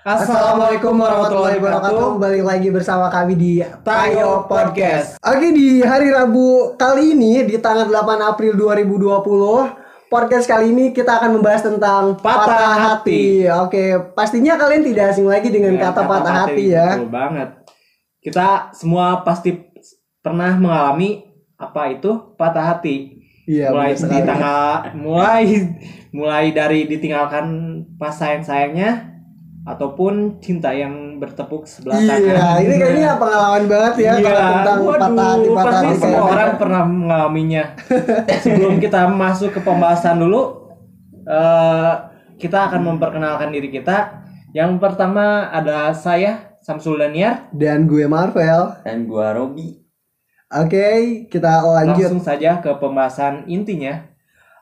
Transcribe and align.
Assalamualaikum 0.00 0.96
warahmatullahi 0.96 1.60
wabarakatuh. 1.60 2.16
Balik 2.16 2.44
lagi 2.48 2.68
bersama 2.72 3.12
kami 3.12 3.36
di 3.36 3.52
Tayo 3.84 4.48
Podcast. 4.48 5.20
Oke 5.20 5.52
di 5.52 5.84
hari 5.84 6.08
Rabu 6.08 6.72
kali 6.80 7.12
ini 7.12 7.44
di 7.44 7.60
tanggal 7.60 7.84
8 7.84 8.32
April 8.32 8.56
2020 8.56 10.08
Podcast 10.08 10.48
kali 10.48 10.72
ini 10.72 10.96
kita 10.96 11.20
akan 11.20 11.36
membahas 11.36 11.68
tentang 11.68 12.16
Patah 12.16 12.96
hati. 12.96 13.44
Oke, 13.60 14.16
pastinya 14.16 14.56
kalian 14.56 14.88
tidak 14.88 15.12
asing 15.12 15.28
lagi 15.28 15.52
dengan 15.52 15.76
Ya, 15.76 15.92
kata, 15.92 16.08
patah 16.08 16.34
hati, 16.48 16.64
ya. 16.72 16.96
Betul 16.96 17.12
banget. 17.12 17.48
Kita 18.24 18.72
semua 18.72 19.20
pasti 19.20 19.52
pernah 20.24 20.56
mengalami 20.56 21.28
apa 21.60 21.92
itu 21.92 22.32
patah 22.40 22.72
hati. 22.72 23.20
Iya, 23.44 23.68
mulai 23.68 23.92
di 23.92 24.20
tanggal 24.24 24.96
mulai 24.96 25.44
mulai 26.16 26.56
dari 26.56 26.88
ditinggalkan 26.88 27.44
pas 28.00 28.16
sayang-sayangnya 28.16 29.09
ataupun 29.60 30.40
cinta 30.40 30.72
yang 30.72 31.20
bertepuk 31.20 31.64
sebelah 31.64 31.94
tangan. 31.94 32.16
Iya, 32.18 32.46
ini 32.60 32.74
kayaknya 32.76 33.10
pengalaman 33.14 33.64
banget 33.68 33.94
ya 33.94 34.12
Iya, 34.16 34.24
kalau 34.24 34.40
tentang 34.40 34.78
waduh, 34.80 34.98
patah 34.98 35.26
hati 35.28 35.48
patah 35.48 35.64
pasti 35.66 35.86
hati. 35.86 36.00
semua 36.00 36.10
kayak- 36.16 36.32
orang 36.32 36.50
pernah 36.56 36.82
mengalaminya. 36.82 37.64
Sebelum 38.40 38.74
kita 38.78 39.00
masuk 39.06 39.50
ke 39.52 39.60
pembahasan 39.60 40.16
dulu, 40.16 40.42
eh, 41.22 41.92
kita 42.36 42.58
akan 42.66 42.80
memperkenalkan 42.86 43.50
diri 43.50 43.68
kita. 43.68 44.24
Yang 44.50 44.80
pertama 44.80 45.46
ada 45.46 45.92
saya 45.92 46.56
Samsul 46.60 46.98
Daniar. 46.98 47.48
Dan 47.50 47.84
gue 47.84 48.04
Marvel. 48.04 48.80
dan 48.82 49.04
gua 49.04 49.32
Robi 49.32 49.80
Oke, 50.50 50.86
kita 51.26 51.62
lanjut. 51.62 52.10
Langsung 52.10 52.18
saja 52.20 52.58
ke 52.58 52.74
pembahasan 52.74 53.46
intinya. 53.46 54.02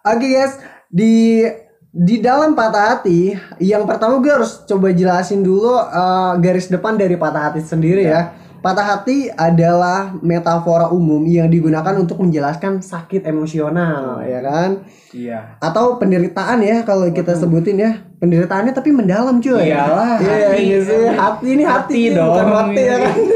Oke 0.04 0.28
guys, 0.28 0.60
di 0.86 1.40
di 1.88 2.20
dalam 2.20 2.52
patah 2.52 2.96
hati, 2.96 3.32
yang 3.58 3.88
pertama 3.88 4.20
gue 4.20 4.28
harus 4.28 4.60
coba 4.64 4.92
jelasin 4.92 5.40
dulu 5.40 5.72
uh, 5.72 6.36
garis 6.36 6.68
depan 6.68 6.94
dari 6.94 7.16
patah 7.16 7.48
hati 7.48 7.64
sendiri 7.64 8.04
ya. 8.04 8.36
Patah 8.58 8.82
hati 8.82 9.30
adalah 9.30 10.18
metafora 10.18 10.90
umum 10.90 11.22
yang 11.24 11.46
digunakan 11.46 11.94
untuk 11.94 12.18
menjelaskan 12.18 12.82
sakit 12.82 13.22
emosional, 13.22 14.18
ya 14.26 14.42
kan? 14.42 14.82
Iya. 15.14 15.56
Atau 15.62 15.94
penderitaan 15.96 16.60
ya 16.60 16.82
kalau 16.82 17.06
kita 17.08 17.38
sebutin 17.38 17.78
ya. 17.78 17.92
Penderitaannya 18.18 18.74
tapi 18.74 18.90
mendalam 18.90 19.38
cuy. 19.38 19.70
Iyalah, 19.70 20.18
Iya, 20.18 20.34
hati. 20.50 20.58
iya 20.58 20.78
sih. 20.82 21.02
Hati 21.06 21.46
ini 21.54 21.62
hati, 21.62 21.98
Hati 22.10 22.18
bukan 22.18 22.44
dong. 22.44 22.50
mati 22.50 22.82
ya 22.82 22.96
kan. 22.98 23.14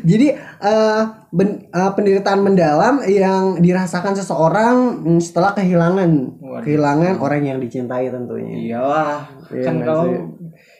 Jadi 0.00 0.26
eh, 0.62 1.02
ben- 1.30 1.62
eh, 1.64 1.90
penderitaan 1.90 2.40
mendalam 2.40 2.94
yang 3.04 3.58
dirasakan 3.58 4.12
seseorang 4.12 4.76
mm, 5.00 5.20
setelah 5.20 5.52
kehilangan 5.52 6.10
Waduh. 6.36 6.62
kehilangan 6.62 7.14
orang 7.16 7.42
yang 7.44 7.58
dicintai 7.58 8.06
tentunya. 8.06 8.54
Iyalah, 8.68 9.30
Iya 9.48 9.62
kan 9.62 9.74
kalau 9.80 10.04
sih? 10.06 10.18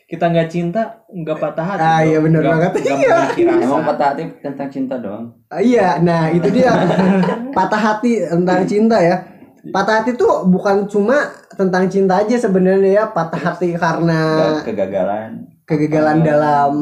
kita 0.07 0.25
nggak 0.27 0.49
cinta, 0.49 0.83
nggak 1.07 1.39
patah 1.39 1.67
hati. 1.69 1.81
Ah, 1.81 1.99
dong. 1.99 2.05
iya 2.05 2.19
Nggak- 2.21 2.45
banget. 2.45 2.73
Iya. 2.83 3.19
emang 3.61 3.83
patah 3.85 4.07
hati 4.09 4.23
tentang 4.41 4.69
cinta 4.69 4.95
doang 4.97 5.25
Ah, 5.47 5.61
iya, 5.61 5.99
nah 5.99 6.27
itu 6.29 6.51
dia 6.51 6.71
patah 7.57 7.79
hati 7.81 8.23
tentang 8.25 8.63
cinta 8.65 8.99
ya. 8.99 9.17
Patah 9.63 10.01
hati 10.01 10.15
tuh 10.15 10.47
bukan 10.47 10.87
cuma 10.87 11.15
tentang 11.53 11.87
cinta 11.87 12.19
aja 12.19 12.35
sebenarnya 12.35 12.91
ya. 12.93 13.05
Patah 13.07 13.39
hati 13.45 13.77
karena 13.77 14.21
kegagalan 14.63 15.47
kegagalan 15.63 16.19
dalam 16.21 16.73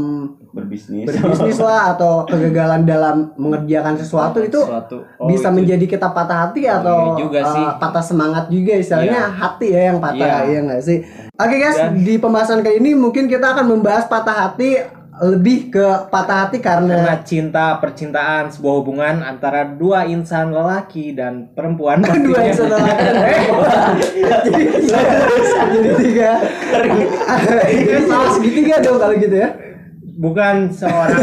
berbisnis 0.50 1.04
berbisnis 1.04 1.58
lah 1.58 1.92
atau 1.92 2.24
kegagalan 2.24 2.82
dalam 2.82 3.16
mengerjakan 3.34 3.94
sesuatu 3.94 4.40
itu 4.40 4.56
Sesuatu. 4.58 5.04
Oh, 5.16 5.26
bisa 5.26 5.48
itu. 5.48 5.56
menjadi 5.56 5.84
kita 5.86 6.08
patah 6.08 6.38
hati 6.44 6.64
atau 6.64 6.96
iya 6.96 7.18
juga 7.18 7.40
uh, 7.40 7.52
sih. 7.52 7.64
patah 7.76 8.00
semangat 8.02 8.44
juga 8.48 8.72
istilahnya 8.74 9.28
hati 9.30 9.68
ya 9.68 9.80
yang 9.86 9.98
patah 9.98 10.16
Iya. 10.40 10.50
ya 10.50 10.60
nggak 10.64 10.82
sih 10.82 10.98
oke 11.30 11.54
guys 11.54 11.76
Dan- 11.76 12.00
di 12.00 12.14
pembahasan 12.16 12.60
kali 12.60 12.76
ini 12.76 12.90
mungkin 12.94 13.26
kita 13.26 13.44
akan 13.50 13.66
membahas 13.68 14.04
patah 14.04 14.36
hati 14.46 14.70
lebih 15.18 15.68
ke 15.68 15.82
patah 16.08 16.46
hati 16.46 16.58
Karena 16.58 16.94
karena 16.94 17.14
cinta, 17.20 17.74
percintaan, 17.76 18.48
sebuah 18.48 18.74
hubungan 18.76 19.18
antara 19.20 19.66
dua 19.66 20.06
insan 20.06 20.48
lelaki 20.48 21.10
dan 21.10 21.50
perempuan 21.50 21.98
dua 22.24 22.38
pastinya. 22.38 22.40
yang 22.40 22.54
setelah 22.54 22.86
jadi 24.38 24.62
jadi 25.68 25.90
tiga 25.98 26.30
salah 28.08 28.30
segitiga 28.30 28.74
dong 28.78 28.96
kalau 28.96 29.14
gitu 29.14 29.36
ya 29.36 29.50
Bukan 30.18 30.74
seorang 30.74 31.22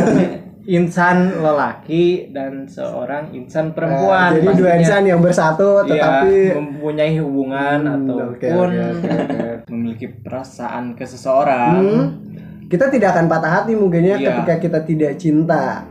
insan 0.65 1.17
lelaki 1.37 2.31
dan 2.31 2.65
seorang 2.65 3.29
insan 3.31 3.75
perempuan. 3.75 4.33
Eh, 4.33 4.41
jadi 4.41 4.51
dua 4.55 4.71
insan 4.79 5.03
yang 5.03 5.19
bersatu 5.19 5.83
Iya, 5.83 5.89
tetapi 5.91 6.35
mempunyai 6.55 7.19
hubungan 7.19 7.79
Hmm, 7.83 7.95
ataupun 8.01 8.27
oke, 8.33 8.47
oke, 8.49 8.81
oke. 8.97 9.69
memiliki 9.69 10.07
perasaan 10.09 10.95
ke 10.95 11.03
seseorang. 11.03 11.75
Hmm, 11.75 12.03
kita 12.65 12.87
tidak 12.87 13.13
akan 13.13 13.25
patah 13.27 13.51
hati 13.61 13.75
mungkinnya 13.75 14.17
Iya. 14.17 14.27
ketika 14.31 14.53
kita 14.57 14.79
tidak 14.81 15.13
cinta 15.19 15.85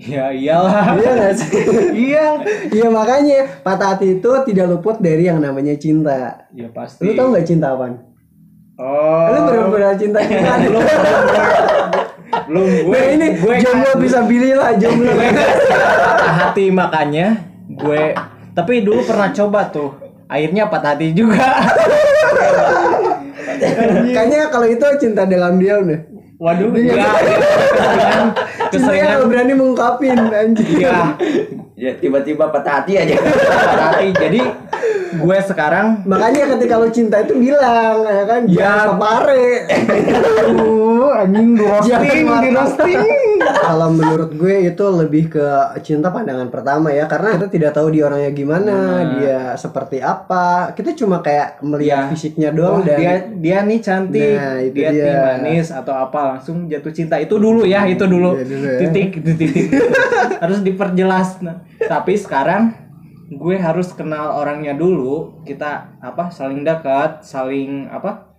Ya 0.00 0.32
iyalah. 0.32 0.96
iya 0.96 1.10
nggak 1.12 1.34
sih 1.36 1.60
iya. 2.08 2.26
Iya 2.66 2.88
makanya 2.88 3.60
patah 3.60 3.94
hati 3.94 4.16
itu 4.16 4.30
tidak 4.48 4.66
luput 4.66 4.96
dari 4.96 5.28
yang 5.28 5.38
namanya 5.38 5.76
cinta. 5.76 6.48
Ya 6.50 6.72
pasti. 6.72 7.04
Lu 7.04 7.12
tau 7.12 7.30
nggak 7.30 7.44
cinta 7.44 7.76
apaan? 7.76 8.00
Oh. 8.80 9.28
Lu 9.28 9.38
benar-benar 9.44 9.92
cinta 9.94 10.24
cinta. 10.24 10.56
belum 12.46 12.62
belum 12.62 12.84
gue 12.84 12.94
Nah 12.94 13.06
ini 13.10 13.26
gue 13.36 13.54
jomblo 13.58 13.92
bisa 13.98 14.18
pilih 14.22 14.52
lah 14.54 14.70
jomblo. 14.74 15.10
gue 15.10 15.28
patah 15.30 16.34
hati 16.40 16.64
makanya 16.68 17.26
gue 17.68 18.02
tapi 18.52 18.72
dulu 18.80 19.02
pernah 19.02 19.30
coba 19.30 19.60
tuh 19.66 19.90
akhirnya 20.26 20.66
patah 20.66 20.94
hati 20.94 21.10
juga 21.10 21.42
Kayaknya 24.10 24.48
kalau 24.48 24.66
itu 24.66 24.82
cinta 24.98 25.22
dalam 25.24 25.56
diam 25.56 25.84
deh. 25.84 26.00
waduh 26.36 26.72
Iya. 26.72 26.96
enggak 26.96 27.12
keseringan 27.68 28.26
Cinta 28.70 28.70
keseringan 28.72 29.10
yang 29.12 29.28
berani 29.28 29.52
mengungkapin 29.52 30.16
anjing. 30.24 30.70
iya 30.78 30.96
ya 31.76 31.92
tiba-tiba 31.94 32.48
patah 32.48 32.80
hati 32.80 32.96
aja 32.96 33.12
patah 33.16 33.88
hati 33.92 34.08
jadi 34.14 34.40
gue 35.12 35.38
sekarang 35.42 36.02
Makanya 36.02 36.54
ketika 36.54 36.74
lu 36.76 36.88
cinta 36.88 37.16
itu 37.18 37.34
bilang 37.34 38.02
ya 38.02 38.24
kan 38.24 38.40
Ya. 38.46 38.92
pare. 38.92 39.66
Aduh, 40.40 41.12
anjing 41.12 41.54
di 41.54 41.62
roasting 41.62 42.26
di 42.40 42.50
roasting 42.50 43.00
Kalau 43.40 43.88
menurut 43.90 44.30
gue 44.32 44.66
itu 44.66 44.84
lebih 44.86 45.30
ke 45.30 45.46
cinta 45.80 46.08
pandangan 46.08 46.48
pertama 46.48 46.90
ya 46.90 47.04
karena 47.04 47.34
kita 47.34 47.48
tidak 47.48 47.70
tahu 47.72 47.90
dia 47.90 48.06
orangnya 48.06 48.30
gimana, 48.30 48.68
Nah. 48.70 49.00
dia 49.12 49.38
seperti 49.54 49.98
apa. 49.98 50.70
Kita 50.72 50.92
cuma 50.94 51.20
kayak 51.20 51.58
melihat 51.60 52.06
Iya. 52.06 52.10
fisiknya 52.10 52.50
doang 52.50 52.82
dan 52.82 52.96
dia 52.96 53.12
dia 53.32 53.58
nih 53.62 53.80
cantik, 53.80 54.36
Nah, 54.36 54.56
itu 54.60 54.76
dia, 54.76 54.90
dia. 54.90 55.04
nih 55.04 55.16
manis 55.42 55.68
atau 55.70 55.94
apa 55.94 56.20
langsung 56.30 56.66
jatuh 56.66 56.90
cinta 56.90 57.16
itu 57.16 57.34
dulu 57.34 57.64
ya 57.64 57.84
itu 57.84 58.02
dulu 58.02 58.34
Iya, 58.34 58.44
dulu 58.44 58.66
ya. 58.66 58.78
titik 58.80 59.08
titik 59.18 59.50
titik 59.50 59.80
harus 60.42 60.58
diperjelas. 60.60 61.28
Nah, 61.40 61.56
tapi 61.80 62.14
sekarang 62.14 62.76
gue 63.30 63.56
harus 63.56 63.88
kenal 63.90 64.34
orangnya 64.34 64.74
dulu 64.74 65.38
kita 65.44 65.96
apa 65.98 66.28
saling 66.28 66.60
dekat 66.60 67.22
saling 67.22 67.86
apa 67.86 68.34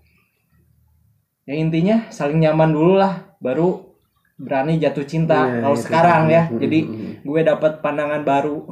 ya 1.44 1.56
intinya 1.56 2.06
saling 2.08 2.40
nyaman 2.40 2.70
dulu 2.70 2.94
lah 2.96 3.32
baru 3.40 3.88
berani 4.36 4.78
jatuh 4.78 5.06
cinta 5.06 5.48
Iya, 5.48 5.62
kalau 5.62 5.78
itu. 5.78 5.84
sekarang 5.86 6.24
ya. 6.28 6.44
Hmm, 6.44 6.58
jadi 6.58 6.80
gue 7.22 7.42
dapat 7.42 7.78
pandangan 7.80 8.26
baru. 8.26 8.66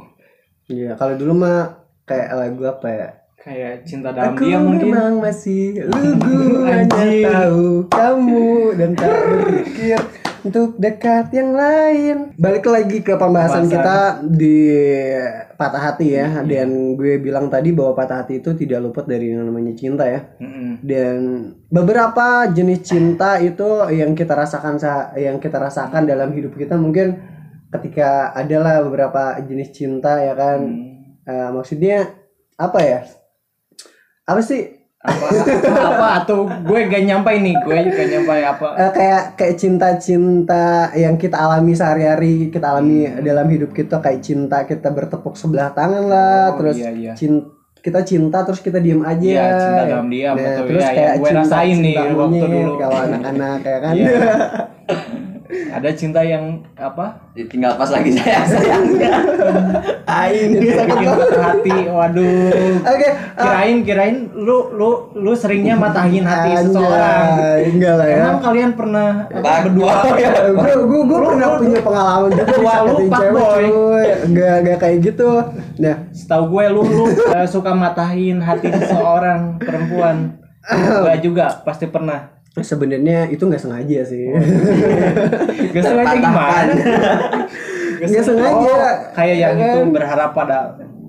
Iya, 0.66 0.98
kalau 0.98 1.14
dulu 1.14 1.32
mah 1.40 1.86
kayak 2.02 2.28
lagu 2.32 2.62
apa 2.66 2.88
ya? 2.90 3.08
kayak 3.38 3.88
cinta 3.88 4.12
dalam 4.12 4.36
Aku 4.36 4.44
dia 4.44 4.60
mungkin. 4.60 4.92
memang 4.92 5.14
masih 5.16 5.80
lugu 5.88 6.60
hanya 6.68 6.84
tahu 7.24 7.88
kamu 7.88 8.48
dan 8.76 8.90
tak 8.92 9.08
berpikir 9.16 9.96
untuk 10.40 10.80
dekat 10.80 11.28
yang 11.30 11.52
lain. 11.52 12.16
Balik 12.40 12.64
lagi 12.64 13.04
ke 13.04 13.12
pembahasan 13.14 13.68
Pembahasan. 13.68 13.72
kita 13.72 13.98
di 14.24 14.58
patah 15.54 15.82
hati 15.92 16.16
ya. 16.16 16.40
Dan 16.40 16.96
gue 16.96 17.20
bilang 17.20 17.52
tadi 17.52 17.70
bahwa 17.70 17.92
patah 17.92 18.24
hati 18.24 18.40
itu 18.40 18.56
tidak 18.56 18.80
luput 18.80 19.04
dari 19.04 19.30
yang 19.30 19.44
namanya 19.44 19.76
cinta 19.76 20.08
ya. 20.08 20.24
Mm-mm. 20.40 20.80
Dan 20.80 21.16
beberapa 21.68 22.48
jenis 22.48 22.80
cinta 22.82 23.36
itu 23.36 23.68
yang 23.92 24.16
kita 24.16 24.32
rasakan 24.32 24.80
sa- 24.80 25.12
yang 25.14 25.36
kita 25.36 25.60
rasakan 25.60 26.08
dalam 26.08 26.32
hidup 26.32 26.56
kita 26.56 26.80
mungkin 26.80 27.20
ketika 27.70 28.32
adalah 28.32 28.80
beberapa 28.82 29.36
jenis 29.44 29.70
cinta 29.70 30.18
ya 30.24 30.32
kan. 30.32 30.58
Hmm. 30.64 31.20
Eh, 31.22 31.50
maksudnya 31.52 32.08
apa 32.56 32.80
ya? 32.80 33.00
Apa 34.24 34.40
sih? 34.40 34.79
Apa 35.00 35.26
apa 35.64 36.06
atau 36.20 36.44
gue 36.44 36.80
gak 36.84 37.02
nyampai 37.02 37.40
nih 37.40 37.56
gue 37.58 37.72
gak 37.88 38.08
nyampai 38.10 38.40
apa 38.44 38.66
Eh, 38.76 38.90
kayak 38.92 39.22
kayak 39.34 39.54
cinta-cinta 39.56 40.64
yang 40.94 41.16
kita 41.16 41.36
alami 41.36 41.72
sehari-hari, 41.72 42.48
kita 42.48 42.66
alami 42.70 43.08
dalam 43.18 43.48
hidup 43.48 43.72
kita 43.72 43.96
kayak 43.96 44.20
cinta 44.20 44.60
kita 44.62 44.88
bertepuk 44.88 45.34
sebelah 45.34 45.70
tangan 45.70 46.04
lah, 46.04 46.52
Oh, 46.52 46.58
terus 46.58 46.76
iya, 46.76 46.92
iya. 46.92 47.12
cin- 47.14 47.48
kita 47.80 48.04
cinta 48.04 48.44
terus 48.44 48.60
kita 48.60 48.76
diem 48.76 49.00
aja. 49.00 49.24
Iya, 49.24 49.44
cinta 49.56 49.82
dalam 49.88 50.06
diam, 50.06 50.34
betul. 50.36 50.64
Terus 50.68 50.82
Iya, 50.82 50.92
kayak 50.92 51.08
yang 51.08 51.16
gue 51.18 51.30
rasain 51.32 51.76
nih 51.78 51.94
cinta 51.96 52.02
waktu 52.04 52.20
monyet 52.36 52.44
dulu. 52.60 52.72
kalau 52.76 52.98
anak-anak 53.00 53.54
kayak 53.58 53.80
kan. 53.80 53.94
Iya. 53.96 54.12
ada 55.50 55.90
cinta 55.90 56.22
yang 56.22 56.62
apa? 56.74 57.18
Ditinggal 57.34 57.74
pas 57.74 57.90
lagi 57.90 58.10
sayang. 58.16 58.46
Sayangnya. 58.46 59.12
Aing. 60.06 60.50
bikin 60.58 60.78
patah 61.10 61.42
hati 61.54 61.76
waduh. 61.86 62.50
Oke, 62.82 63.08
ah, 63.08 63.14
kirain 63.38 63.76
kirain 63.82 64.16
lu 64.32 64.70
lu 64.74 64.90
lu 65.14 65.32
seringnya 65.34 65.74
matahin 65.74 66.22
hati 66.22 66.50
anjay, 66.54 66.66
seseorang. 66.66 67.26
enggak 67.70 67.94
lah 67.94 68.06
ya. 68.06 68.16
emang 68.20 68.38
kalian 68.40 68.70
pernah 68.74 69.08
Bak- 69.30 69.62
berdua? 69.70 69.92
ya. 70.22 70.30
gue 70.50 70.72
gue 70.76 71.00
gue 71.06 71.18
pernah 71.20 71.48
punya 71.56 71.80
pengalaman 71.80 72.30
juga 72.30 72.44
Tua 72.50 72.74
lu, 72.82 72.94
Pak 73.06 73.20
cewek 73.20 73.32
Boy. 73.34 73.64
enggak 74.26 74.54
enggak 74.62 74.78
kayak 74.78 74.98
gitu. 75.02 75.30
Nah. 75.78 75.96
Setahu 76.10 76.44
gue 76.50 76.64
lu 76.70 76.82
lu 76.82 77.04
eh, 77.10 77.46
suka 77.46 77.72
matahin 77.72 78.38
hati 78.38 78.70
seseorang 78.70 79.58
perempuan. 79.58 80.38
Gak 81.08 81.24
juga 81.24 81.48
pasti 81.64 81.88
pernah 81.88 82.36
sebenarnya 82.58 83.30
itu 83.30 83.46
nggak 83.46 83.62
sengaja 83.62 84.02
sih. 84.02 84.26
Gak 85.70 85.86
sengaja 85.86 86.18
gimana? 86.18 86.72
Nggak 88.02 88.24
sengaja. 88.26 88.70
Oh, 88.74 88.90
kayak 89.14 89.36
yang 89.38 89.54
Ya 89.54 89.70
itu 89.70 89.78
kan? 89.86 89.94
berharap 89.94 90.34
pada 90.34 90.58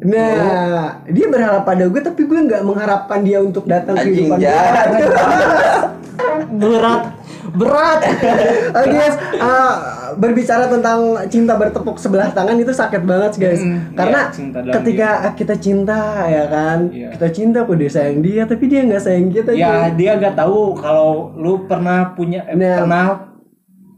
nah 0.01 0.97
dia 1.05 1.29
berharap 1.29 1.61
pada 1.61 1.85
gue 1.85 2.01
tapi 2.01 2.25
gue 2.25 2.49
nggak 2.49 2.65
mengharapkan 2.65 3.21
dia 3.21 3.37
untuk 3.37 3.69
datang 3.69 3.93
ke 3.93 4.09
Anjing 4.09 4.33
kehidupan 4.33 4.41
gue. 4.41 4.49
Berat 6.57 7.20
berat 7.51 7.99
guys, 8.87 9.15
uh, 9.35 9.73
berbicara 10.13 10.67
tentang 10.67 10.99
cinta 11.27 11.53
bertepuk 11.53 11.95
sebelah 11.95 12.29
tangan 12.29 12.55
itu 12.55 12.69
sakit 12.69 13.01
banget 13.01 13.31
guys. 13.35 13.59
Mm, 13.59 13.79
Karena 13.93 14.19
cinta 14.29 14.57
dalam 14.59 14.73
ketika 14.75 15.09
kita 15.33 15.55
cinta 15.55 15.99
ya 16.25 16.45
kan, 16.45 16.79
Iya. 16.87 17.09
kita 17.15 17.27
cinta 17.31 17.57
kok 17.61 17.75
dia 17.75 17.89
sayang 17.89 18.19
dia, 18.19 18.43
tapi 18.43 18.63
dia 18.65 18.81
nggak 18.83 19.01
sayang 19.01 19.27
kita. 19.29 19.51
ya 19.51 19.87
cuy. 19.87 19.97
dia 19.97 20.11
gak 20.15 20.35
tahu 20.35 20.75
kalau 20.75 21.31
lu 21.33 21.65
pernah 21.65 22.11
punya 22.11 22.43
eh, 22.43 22.53
Nah, 22.53 22.75
pernah 22.77 23.05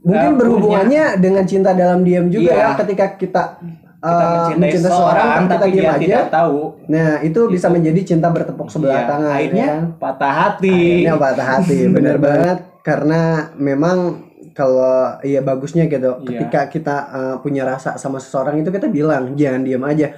Mungkin 0.03 0.29
eh, 0.29 0.37
berhubungannya 0.37 1.03
dengan 1.17 1.43
cinta 1.43 1.71
dalam 1.71 2.03
diam 2.03 2.27
juga 2.27 2.51
Iya. 2.51 2.59
ya. 2.61 2.69
Ketika 2.75 3.05
kita, 3.15 3.41
kita 3.55 4.03
uh, 4.03 4.27
mencintai 4.29 4.59
mencinta 4.59 4.89
seseorang 4.89 5.23
tapi 5.23 5.39
kita 5.39 5.55
tapi 5.55 5.71
diam 5.71 5.79
dia 5.79 5.87
aja. 5.89 6.03
tidak 6.03 6.27
tahu 6.29 6.59
Nah 6.85 7.09
itu 7.21 7.39
bisa 7.47 7.67
menjadi 7.71 7.99
cinta 8.03 8.27
bertepuk 8.27 8.67
sebelah 8.67 8.99
Iya, 8.99 9.07
tangan. 9.07 9.31
akhirnya 9.31 9.63
ya 9.63 9.71
kan? 9.71 9.83
patah 9.95 10.33
hati 10.35 10.75
Akhirnya 10.75 11.13
patah 11.15 11.47
hati, 11.49 11.77
bener 11.95 12.17
banget. 12.19 12.57
Karena 12.83 13.21
memang 13.55 14.27
kalau 14.51 14.91
ya 15.21 15.39
bagusnya 15.39 15.87
gitu, 15.87 16.19
Iya. 16.19 16.27
ketika 16.27 16.61
kita 16.67 16.95
uh, 17.07 17.35
punya 17.39 17.63
rasa 17.63 17.95
sama 17.95 18.19
seseorang 18.19 18.59
itu 18.59 18.69
kita 18.69 18.85
bilang 18.87 19.33
jangan 19.33 19.63
diam 19.63 19.81
aja. 19.81 20.11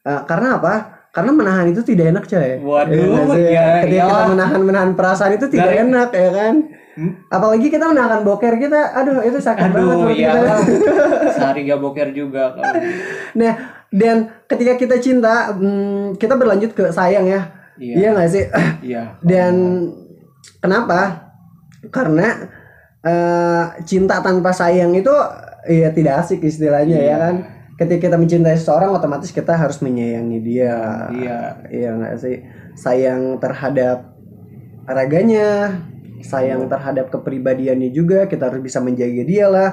Uh, 0.00 0.22
karena 0.24 0.56
apa? 0.56 0.74
Karena 1.10 1.32
menahan 1.32 1.66
itu 1.66 1.82
tidak 1.82 2.14
enak 2.14 2.24
coy. 2.24 2.50
Waduh, 2.58 2.94
Iya 2.94 3.22
sih? 3.26 3.44
ya, 3.48 3.66
ketika 3.82 3.96
iyalah. 3.98 4.12
kita 4.14 4.30
menahan 4.30 4.60
menahan 4.62 4.90
perasaan 4.92 5.32
itu 5.34 5.46
tidak 5.46 5.68
Dari- 5.68 5.80
enak 5.82 6.08
ya 6.10 6.30
kan. 6.30 6.54
Hmm? 6.96 7.12
Apalagi 7.28 7.66
kita 7.68 7.84
menahan 7.86 8.20
boker 8.22 8.54
kita, 8.56 8.80
aduh 8.94 9.20
itu 9.20 9.36
sakit 9.36 9.68
banget 9.68 9.84
aduh 9.90 10.00
perut 10.02 10.16
ya 10.16 10.30
kita. 10.32 10.54
sehari 11.36 11.60
gak 11.64 11.80
boker 11.82 12.08
juga 12.10 12.54
kalau 12.54 12.72
Nah, 13.34 13.52
dan 13.90 14.16
ketika 14.46 14.72
kita 14.74 14.96
cinta, 14.96 15.52
hmm, 15.52 16.16
kita 16.16 16.32
berlanjut 16.34 16.72
ke 16.72 16.88
sayang 16.88 17.26
ya. 17.26 17.52
Iya. 17.76 17.94
Iya 17.94 18.08
nggak 18.10 18.30
sih? 18.30 18.44
iya 18.82 19.02
Dan 19.20 19.52
kenapa? 20.58 21.25
Karena 21.90 22.28
eh, 23.02 23.64
cinta 23.86 24.18
tanpa 24.18 24.50
sayang 24.50 24.92
itu 24.94 25.12
ya 25.66 25.90
tidak 25.90 26.26
asik 26.26 26.42
istilahnya 26.42 26.98
ya 26.98 27.04
Iya. 27.06 27.16
kan. 27.18 27.34
Ketika 27.76 28.08
kita 28.08 28.16
mencintai 28.16 28.56
seseorang, 28.56 28.88
otomatis 28.96 29.28
kita 29.28 29.52
harus 29.52 29.84
menyayangi 29.84 30.38
dia. 30.40 31.06
Iya. 31.12 31.40
Iya 31.68 31.90
nggak 31.92 32.14
sih? 32.16 32.36
Sayang 32.72 33.36
terhadap 33.36 34.16
raganya, 34.88 35.76
sayang 36.24 36.72
terhadap 36.72 37.12
kepribadiannya 37.12 37.92
juga. 37.92 38.24
Kita 38.26 38.48
harus 38.48 38.64
bisa 38.64 38.80
menjaga 38.80 39.22
dia 39.28 39.46
lah. 39.52 39.70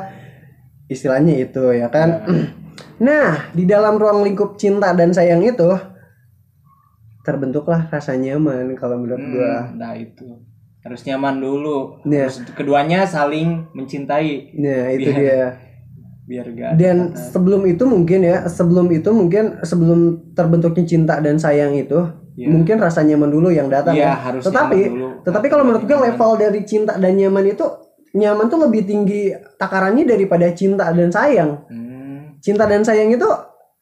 Istilahnya 0.91 1.47
itu 1.47 1.63
ya 1.73 1.87
kan. 1.87 2.09
Nah, 2.93 3.51
di 3.51 3.67
dalam 3.67 3.99
ruang 3.99 4.23
lingkup 4.23 4.55
cinta 4.55 4.93
dan 4.95 5.11
sayang 5.11 5.43
itu 5.43 5.65
terbentuklah 7.23 7.87
rasa 7.89 8.15
nyaman 8.15 8.75
kalau 8.75 8.99
menurut 8.99 9.19
gua. 9.31 9.53
Hmm, 9.67 9.79
nah 9.79 9.93
itu 9.95 10.25
harus 10.83 11.01
nyaman 11.03 11.39
dulu 11.39 12.03
Iya. 12.03 12.27
harus 12.27 12.37
keduanya 12.53 13.07
saling 13.07 13.71
mencintai 13.71 14.51
Nah, 14.53 14.91
itu 14.91 15.09
Biar- 15.09 15.17
dia. 15.17 15.43
biar 16.23 16.45
gak 16.49 16.71
Dan 16.75 16.97
sebelum 17.13 17.63
itu 17.63 17.83
mungkin 17.83 18.19
ya, 18.21 18.47
sebelum 18.47 18.87
itu 18.89 19.09
mungkin 19.09 19.59
sebelum 19.61 19.99
terbentuknya 20.31 20.83
cinta 20.83 21.19
dan 21.19 21.35
sayang 21.35 21.71
itu, 21.73 21.99
Iya. 22.33 22.47
mungkin 22.47 22.79
rasa 22.79 22.99
nyaman 23.01 23.27
dulu 23.27 23.47
yang 23.47 23.67
datang 23.67 23.95
Iya, 23.95 24.07
ya. 24.07 24.15
harus 24.17 24.43
Tetapi, 24.43 24.79
dulu. 24.87 25.07
tetapi 25.21 25.47
kalau 25.47 25.63
menurut 25.63 25.83
gue 25.83 25.97
level 25.97 26.31
dari 26.37 26.61
cinta 26.63 26.95
dan 26.95 27.13
nyaman 27.13 27.43
itu 27.45 27.65
nyaman 28.13 28.45
tuh 28.45 28.59
lebih 28.61 28.83
tinggi 28.83 29.31
takarannya 29.57 30.05
daripada 30.05 30.45
cinta 30.51 30.91
dan 30.91 31.09
sayang. 31.09 31.65
Hmm, 31.65 32.37
Cinta 32.39 32.63
dan 32.65 32.83
sayang 32.83 33.09
itu 33.09 33.25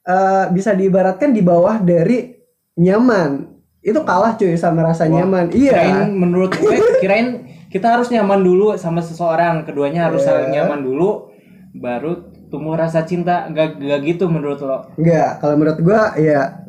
eh, 0.02 0.46
bisa 0.50 0.74
diibaratkan 0.74 1.30
di 1.30 1.42
bawah 1.42 1.78
dari 1.78 2.34
nyaman. 2.76 3.51
Itu 3.82 4.06
kalah 4.06 4.38
cuy 4.38 4.54
sama 4.54 4.86
rasa 4.86 5.10
Wah, 5.10 5.26
nyaman. 5.26 5.50
Iya. 5.50 5.74
kirain 5.74 6.14
menurut 6.14 6.54
gue 6.54 6.78
kirain 7.02 7.28
kita 7.74 7.98
harus 7.98 8.14
nyaman 8.14 8.46
dulu 8.46 8.78
sama 8.78 9.02
seseorang 9.02 9.66
keduanya 9.66 10.06
harus 10.12 10.22
saling 10.22 10.54
nyaman 10.54 10.86
dulu 10.86 11.34
baru 11.74 12.30
tumbuh 12.52 12.76
rasa 12.76 13.08
cinta 13.08 13.48
gak, 13.48 13.80
gak 13.80 14.00
gitu 14.04 14.28
menurut 14.28 14.60
lo 14.60 14.92
Enggak, 15.00 15.40
kalau 15.40 15.56
menurut 15.56 15.80
gua 15.80 16.14
ya 16.20 16.62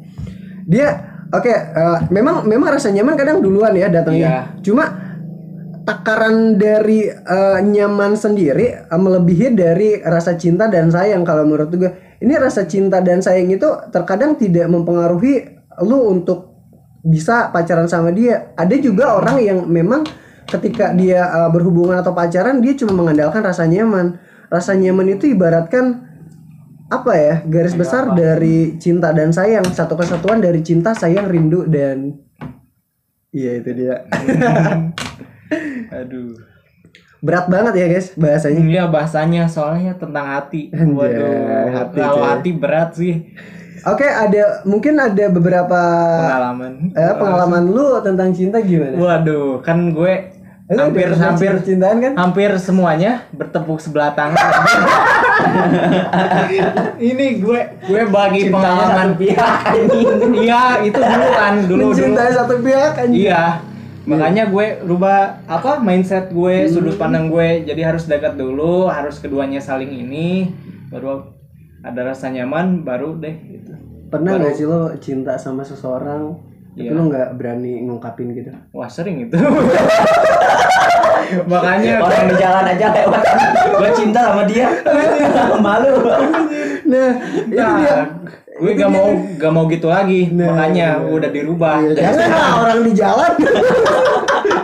dia 0.65 0.89
oke 1.35 1.51
eh, 1.51 1.99
memang 2.15 2.47
memang 2.47 2.79
rasa 2.79 2.95
nyaman 2.95 3.19
kadang 3.19 3.43
duluan 3.43 3.75
ya 3.75 3.91
datangnya. 3.91 4.23
Iya. 4.23 4.41
Cuma 4.63 4.85
takaran 5.83 6.55
dari 6.55 7.11
eh, 7.11 7.59
nyaman 7.61 8.15
sendiri 8.15 8.87
eh, 8.87 9.01
melebihi 9.01 9.59
dari 9.59 9.99
rasa 10.01 10.39
cinta 10.39 10.71
dan 10.71 10.89
sayang 10.89 11.27
kalau 11.27 11.43
menurut 11.45 11.75
gua. 11.75 11.91
Ini 12.23 12.39
rasa 12.39 12.71
cinta 12.71 13.03
dan 13.03 13.19
sayang 13.19 13.51
itu 13.51 13.67
terkadang 13.91 14.39
tidak 14.39 14.71
mempengaruhi 14.71 15.59
lu 15.83 16.15
untuk 16.15 16.52
bisa 17.03 17.51
pacaran 17.51 17.91
sama 17.91 18.15
dia. 18.15 18.55
Ada 18.55 18.79
juga 18.79 19.19
orang 19.19 19.43
yang 19.43 19.59
memang 19.67 20.07
ketika 20.47 20.95
dia 20.95 21.27
eh, 21.27 21.51
berhubungan 21.51 21.99
atau 21.99 22.15
pacaran 22.15 22.63
dia 22.63 22.79
cuma 22.79 22.95
mengandalkan 22.95 23.43
rasa 23.43 23.67
nyaman. 23.67 24.19
Rasa 24.49 24.79
nyaman 24.79 25.19
itu 25.19 25.33
ibaratkan 25.33 26.09
apa 26.93 27.13
ya 27.17 27.35
garis 27.49 27.73
besar 27.73 28.13
dari 28.15 28.79
cinta 28.79 29.11
dan 29.11 29.35
sayang. 29.35 29.67
Satu 29.73 29.99
kesatuan 29.99 30.39
dari 30.39 30.63
cinta 30.63 30.95
sayang 30.95 31.27
rindu 31.27 31.67
dan 31.67 32.15
iya 33.35 33.59
itu 33.59 33.71
dia. 33.75 34.07
Aduh. 35.99 36.37
Berat 37.23 37.47
banget 37.47 37.75
ya 37.79 37.87
guys 37.87 38.13
bahasanya. 38.19 38.61
Iya 38.61 38.85
bahasanya. 38.93 39.43
Soalnya 39.49 39.95
tentang 39.97 40.27
hati. 40.27 40.69
Waduh, 40.75 41.71
hati, 41.71 41.97
kalau 41.97 42.23
hati 42.27 42.51
berat 42.53 42.91
sih 42.99 43.31
oke 43.85 44.07
ada 44.07 44.63
mungkin 44.63 44.95
ada 44.97 45.25
beberapa 45.29 45.81
pengalaman. 46.23 46.73
eh, 46.93 47.15
pengalaman 47.15 47.65
lu 47.69 47.99
tentang 48.01 48.31
cinta 48.31 48.59
gimana 48.59 48.95
Waduh, 48.95 49.63
kan 49.63 49.91
gue 49.91 50.43
Lu 50.73 50.89
hampir 50.89 51.11
hampir 51.13 51.53
cintaan 51.61 52.01
kan 52.01 52.13
hampir 52.17 52.49
semuanya 52.57 53.29
bertepuk 53.35 53.77
sebelah 53.77 54.15
tangan. 54.17 54.41
Ini 57.03 57.27
gue 57.43 57.61
gue 57.83 58.03
bagi 58.09 58.49
pengalaman 58.49 59.13
pihak 59.19 59.59
Iya, 60.43 60.81
itu 60.87 60.97
dulu 60.97 61.27
kan, 61.35 61.55
dulu 61.67 61.77
dulu. 61.77 61.85
mencintai 61.93 62.33
satu 62.33 62.55
pihak 62.63 62.93
kan 62.97 63.09
Iya. 63.13 63.61
Makanya 64.03 64.51
gue 64.51 64.83
rubah 64.83 65.45
apa 65.45 65.79
mindset 65.79 66.31
gue, 66.31 66.67
sudut 66.67 66.99
pandang 66.99 67.29
gue. 67.29 67.63
Jadi 67.63 67.83
harus 67.83 68.07
dekat 68.07 68.35
dulu, 68.35 68.89
harus 68.89 69.23
keduanya 69.23 69.63
saling 69.63 69.91
ini, 69.91 70.51
baru 70.89 71.23
ada 71.83 72.01
rasa 72.07 72.31
nyaman, 72.31 72.87
baru 72.87 73.19
deh 73.19 73.35
gitu. 73.51 73.73
pernah 74.07 74.39
gak 74.39 74.55
sih 74.55 74.69
lo 74.69 74.93
cinta 75.01 75.35
sama 75.35 75.65
seseorang 75.65 76.37
tapi 76.73 76.89
Iya. 76.89 76.97
lo 76.97 77.05
nggak 77.05 77.29
berani 77.37 77.85
ngungkapin 77.85 78.33
gitu 78.33 78.49
Wah 78.73 78.89
sering 78.89 79.29
itu. 79.29 79.37
Makanya 81.53 82.01
Orang 82.01 82.33
di 82.33 82.37
jalan 82.41 82.65
aja 82.65 82.87
lewat. 82.93 83.23
Gue 83.77 83.91
cinta 83.93 84.21
sama 84.33 84.43
dia. 84.49 84.73
Malu. 85.65 86.01
nah 86.89 87.13
itu 87.45 87.57
Nah, 87.57 87.77
dia 87.77 87.97
gue 88.53 88.73
gak 88.73 88.89
mau 88.89 89.13
gak 89.37 89.53
mau 89.53 89.65
gitu 89.69 89.93
lagi. 89.93 90.33
Makanya 90.33 91.05
udah 91.05 91.29
dirubah. 91.29 91.85
Iya, 91.85 91.93
jangan 92.17 92.53
orang 92.65 92.81
di 92.89 92.93
jalan 92.97 93.33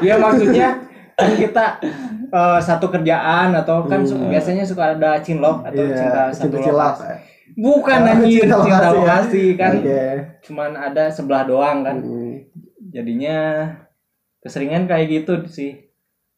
Ya 0.00 0.14
maksudnya 0.16 0.68
kan 1.12 1.30
kita 1.36 1.64
eh, 2.30 2.60
satu 2.60 2.86
kerjaan 2.86 3.52
atau 3.52 3.82
kan 3.82 4.00
su- 4.02 4.20
biasanya 4.22 4.62
suka 4.62 4.94
ada 4.94 5.18
cinlok 5.18 5.64
atau 5.64 5.80
Iya, 5.80 5.96
cinta 5.96 6.22
satu 6.30 6.44
cinta 6.50 6.58
cilok. 6.62 6.94
lokasi. 6.94 7.14
Bukan 7.50 7.98
Oh, 7.98 8.10
anjir, 8.12 8.40
cinta 8.44 8.56
cinta, 8.60 8.88
lokasi 8.92 9.44
ya. 9.46 9.56
kan. 9.56 9.72
Oke. 9.74 10.02
Cuman 10.42 10.70
ada 10.72 11.04
sebelah 11.08 11.42
doang 11.42 11.78
kan. 11.80 11.96
Hmm. 11.98 12.34
Jadinya 12.88 13.36
keseringan 14.38 14.84
kayak 14.84 15.06
gitu 15.10 15.34
sih. 15.46 15.72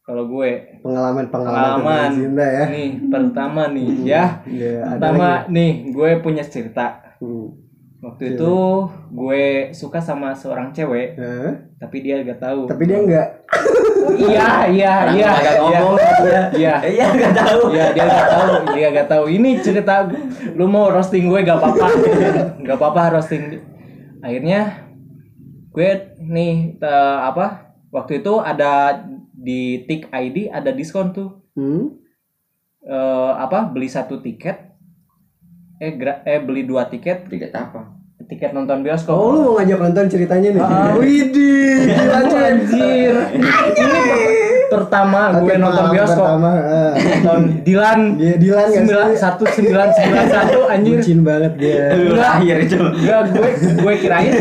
Kalau 0.00 0.26
gue 0.26 0.80
pengalaman 0.82 1.30
pengalaman 1.30 1.78
pengalaman 1.78 2.10
ya 2.34 2.64
nih 2.68 2.90
pertama 3.06 3.62
nih 3.68 3.88
ya. 4.02 4.24
Iya, 4.42 4.72
ada 4.82 4.98
Pertama 4.98 5.28
nih 5.46 5.70
gue 5.88 6.10
punya 6.18 6.42
cerita. 6.42 7.14
Hmm. 7.18 7.54
Waktu 8.00 8.32
itu 8.32 8.54
gue 9.12 9.44
suka 9.76 10.00
sama 10.00 10.32
seorang 10.32 10.72
cewek, 10.72 11.20
Hah? 11.20 11.52
tapi 11.76 12.00
dia 12.00 12.24
gak 12.24 12.40
tahu. 12.40 12.64
tapi 12.64 12.88
dia 12.88 12.96
enggak 12.96 13.28
Iya, 14.10 14.48
iya, 14.72 14.94
iya. 15.14 15.28
Agak 15.36 15.54
ngomong 15.60 15.96
dia. 16.24 16.42
Iya. 16.56 16.74
Iya 16.82 17.06
nggak 17.12 17.34
tahu. 17.36 17.60
Iya, 17.70 17.86
dia 17.94 18.04
nggak 18.08 18.28
tahu, 18.32 18.52
dia 18.74 18.88
nggak 18.90 19.08
tahu. 19.08 19.24
Ini 19.30 19.50
cerita 19.62 19.94
lu 20.56 20.66
mau 20.66 20.90
roasting 20.90 21.28
gue 21.30 21.40
gak 21.44 21.58
apa-apa, 21.60 21.86
gak 22.64 22.76
apa-apa 22.76 23.02
roasting. 23.18 23.60
Akhirnya 24.24 24.88
gue 25.70 25.90
nih 26.20 26.80
eh, 26.80 27.18
apa? 27.22 27.76
Waktu 27.90 28.22
itu 28.22 28.38
ada 28.38 29.02
di 29.30 29.82
Tik 29.86 30.10
ID 30.10 30.50
ada 30.50 30.70
diskon 30.72 31.12
tuh. 31.14 31.30
Hmm? 31.54 31.94
Eh, 32.82 33.32
apa? 33.36 33.68
Beli 33.70 33.88
satu 33.90 34.18
tiket. 34.18 34.69
Eh, 35.80 35.96
gra- 35.96 36.20
eh 36.22 36.38
beli 36.38 36.62
dua 36.62 36.84
tiket, 36.86 37.24
Tiket 37.24 37.50
apa? 37.50 37.96
tiket 38.20 38.52
nonton 38.52 38.84
bioskop. 38.84 39.10
Oh, 39.10 39.32
lu 39.32 39.38
mau 39.42 39.52
ngajak 39.56 39.78
nonton 39.80 40.06
ceritanya 40.06 40.48
nih? 40.52 40.62
Ah. 40.62 40.94
Widih, 40.94 41.82
gila. 41.82 42.20
Anjir. 42.30 43.14
Ini 43.32 44.00
pertama 44.70 45.34
gue 45.34 45.50
Oke, 45.50 45.54
nonton 45.56 45.84
bioskop. 45.90 46.22
Pertama, 46.22 46.50
eh. 46.54 46.92
Nonton 47.18 47.40
Dilan 47.60 48.00
Dia 48.14 48.34
Dilan 48.36 48.68
sembilan 48.70 49.06
sih? 49.08 49.18
satu 49.18 49.44
sembilan 49.48 49.88
sembilan 49.90 50.26
satu 50.30 50.58
anjir. 50.68 50.96
Bucin 51.00 51.18
banget 51.20 51.52
dia. 51.58 51.84
Lu 51.96 52.14
lahir 52.14 52.56
itu. 52.60 52.78
Enggak 52.78 53.20
gue 53.32 53.48
gue 53.74 53.94
kirain 53.98 54.32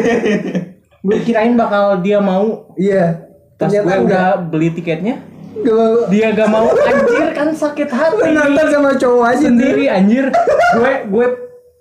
gue 0.99 1.17
kirain 1.23 1.53
bakal 1.55 2.03
dia 2.03 2.19
mau 2.19 2.69
Iya. 2.75 3.25
pas 3.55 3.65
Ternyata 3.65 3.81
gue 3.81 3.95
enggak. 3.95 4.05
udah 4.05 4.25
beli 4.45 4.69
tiketnya 4.69 5.15
Gak 5.59 5.75
mau. 5.75 5.95
dia 6.07 6.27
gak 6.31 6.47
mau 6.47 6.67
anjir 6.69 7.27
kan 7.31 7.49
sakit 7.51 7.89
hati 7.89 8.27
nonton 8.29 8.65
sama 8.65 8.91
cowok 8.93 9.25
aja 9.27 9.45
sendiri 9.45 9.85
anjir 9.85 10.25
gue 10.73 10.93
gue 11.05 11.27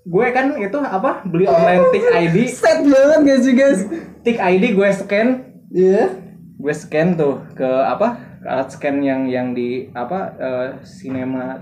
gue 0.05 0.27
kan 0.31 0.57
itu 0.57 0.79
apa 0.79 1.21
beli 1.23 1.45
online 1.45 1.85
tik 1.91 2.05
ID 2.05 2.37
Set 2.49 2.81
banget 2.83 3.19
gak 3.23 3.41
sih 3.41 3.53
guys? 3.53 3.81
tik 4.21 4.37
ID 4.37 4.73
gue 4.73 4.89
scan 4.91 5.29
Iya. 5.69 6.17
gue 6.55 6.75
scan 6.75 7.15
tuh 7.15 7.45
ke 7.53 7.63
apa 7.65 8.09
ke 8.39 8.47
alat 8.47 8.69
scan 8.69 8.97
yang 8.99 9.27
yang 9.27 9.53
di 9.53 9.93
apa 9.93 10.19
eh, 10.35 10.69
cinema 10.83 11.61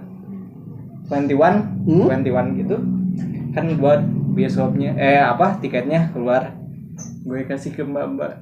21 1.06 1.86
Hmm? 1.86 2.06
21 2.10 2.60
gitu 2.60 2.76
kan 3.50 3.66
buat 3.76 4.00
bioskopnya 4.32 4.92
eh 4.94 5.16
apa 5.16 5.56
tiketnya 5.58 6.10
keluar 6.10 6.52
gue 7.22 7.40
kasih 7.44 7.72
ke 7.72 7.82
mbak 7.82 8.06
mbak 8.10 8.32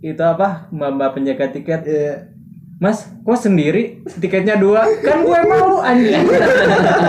itu 0.00 0.18
apa 0.18 0.68
mbak 0.70 0.90
mbak 0.92 1.10
penjaga 1.12 1.46
tiket 1.48 1.82
Iya. 1.82 2.14
Mas 2.80 3.04
kok 3.04 3.36
sendiri 3.36 4.00
tiketnya 4.16 4.56
dua 4.56 4.88
kan 4.98 5.20
gue 5.20 5.40
mau 5.44 5.78
anjing 5.80 6.24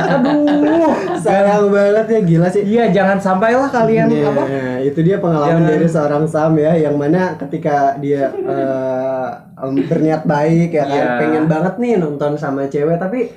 aduh 0.10 0.92
Sayang 1.16 1.70
banget 1.70 2.08
ya 2.10 2.20
gila 2.22 2.48
sih. 2.50 2.64
iya 2.66 2.90
jangan 2.90 3.16
sampailah 3.18 3.70
kalian 3.70 4.10
Iya, 4.10 4.26
apa 4.28 4.44
itu 4.82 5.00
dia 5.00 5.18
pengalaman 5.18 5.48
Jangan- 5.62 5.72
dari 5.72 5.88
seorang 5.88 6.24
Sam 6.26 6.54
ya, 6.58 6.74
yang 6.76 6.96
mana 6.96 7.38
ketika 7.38 7.96
dia 7.96 8.34
eh, 8.34 9.28
em, 9.58 9.86
berniat 9.86 10.26
baik 10.26 10.70
ya 10.72 10.84
kan, 10.84 10.98
Iya. 11.08 11.20
pengen 11.20 11.46
banget 11.46 11.74
nih 11.78 11.94
nonton 11.96 12.36
sama 12.36 12.66
cewek, 12.66 12.98
tapi 12.98 13.30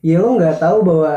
ya 0.00 0.16
lu 0.16 0.38
nggak 0.38 0.56
tahu 0.56 0.80
bahwa 0.80 1.12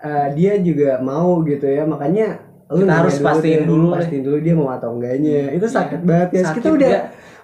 eh, 0.00 0.28
dia 0.34 0.58
juga 0.58 0.98
mau 0.98 1.38
gitu 1.42 1.64
ya, 1.64 1.84
makanya 1.84 2.40
lu 2.66 2.82
Kita 2.82 2.94
harus 2.96 3.16
pastiin 3.20 3.62
deh, 3.62 3.68
dulu 3.68 3.86
deh. 3.86 3.92
pastiin 3.94 4.22
dulu 4.22 4.36
dia 4.38 4.54
mau 4.54 4.68
atau 4.68 4.90
enggaknya. 4.90 5.52
Itu 5.52 5.68
sakit 5.68 6.00
banget 6.02 6.28
ya. 6.32 6.42
Sakit 6.42 6.58
Kita 6.58 6.68
udah. 6.72 6.90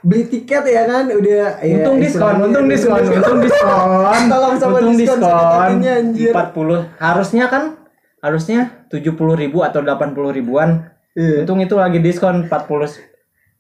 Beli 0.01 0.25
tiket 0.29 0.65
ya 0.65 0.83
kan, 0.89 1.05
udah 1.13 1.61
ya, 1.61 1.77
untung 1.81 2.01
diskon, 2.01 2.35
untung 2.41 2.67
diskon, 2.67 3.01
untung 3.05 3.41
diskon, 3.45 4.23
Tolong 4.33 4.55
sama 4.57 4.77
untung 4.81 4.97
diskon 4.97 5.81
anjir. 5.85 6.33
40 6.33 7.01
harusnya 7.01 7.45
kan 7.53 7.63
harusnya 8.21 8.87
70 8.89 9.17
ribu 9.37 9.61
atau 9.65 9.81
80 9.85 10.33
ribuan, 10.33 10.89
Iya. 11.13 11.43
untung 11.45 11.61
itu 11.61 11.75
lagi 11.77 11.99
diskon 12.01 12.49
40 12.49 12.97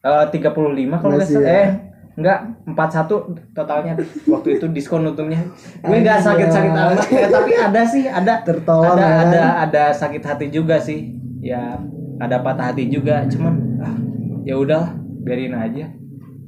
eh 0.01 0.25
35 0.33 0.97
kalau 0.97 1.13
nggak 1.13 1.29
salah, 1.29 1.45
ya. 1.45 1.61
eh 1.61 1.69
enggak 2.17 2.39
41 2.65 3.57
totalnya. 3.57 3.93
Waktu 4.29 4.49
itu 4.57 4.67
diskon 4.73 5.05
untungnya. 5.05 5.45
Gue 5.85 6.01
nggak 6.01 6.25
sakit-sakit 6.25 6.73
amat 6.73 7.05
ya, 7.13 7.27
tapi 7.29 7.53
ada 7.57 7.83
sih 7.85 8.05
ada. 8.09 8.41
Tertolong, 8.41 8.97
ada 8.97 9.05
ya 9.05 9.13
kan? 9.13 9.27
ada 9.29 9.43
ada 9.69 9.85
sakit 9.93 10.23
hati 10.25 10.47
juga 10.49 10.81
sih. 10.81 11.17
Ya 11.41 11.81
ada 12.21 12.37
patah 12.45 12.71
hati 12.71 12.85
juga 12.93 13.25
cuman 13.33 13.55
ah, 13.81 13.97
ya 14.45 14.61
udah 14.61 14.93
biarin 15.25 15.57
aja 15.57 15.89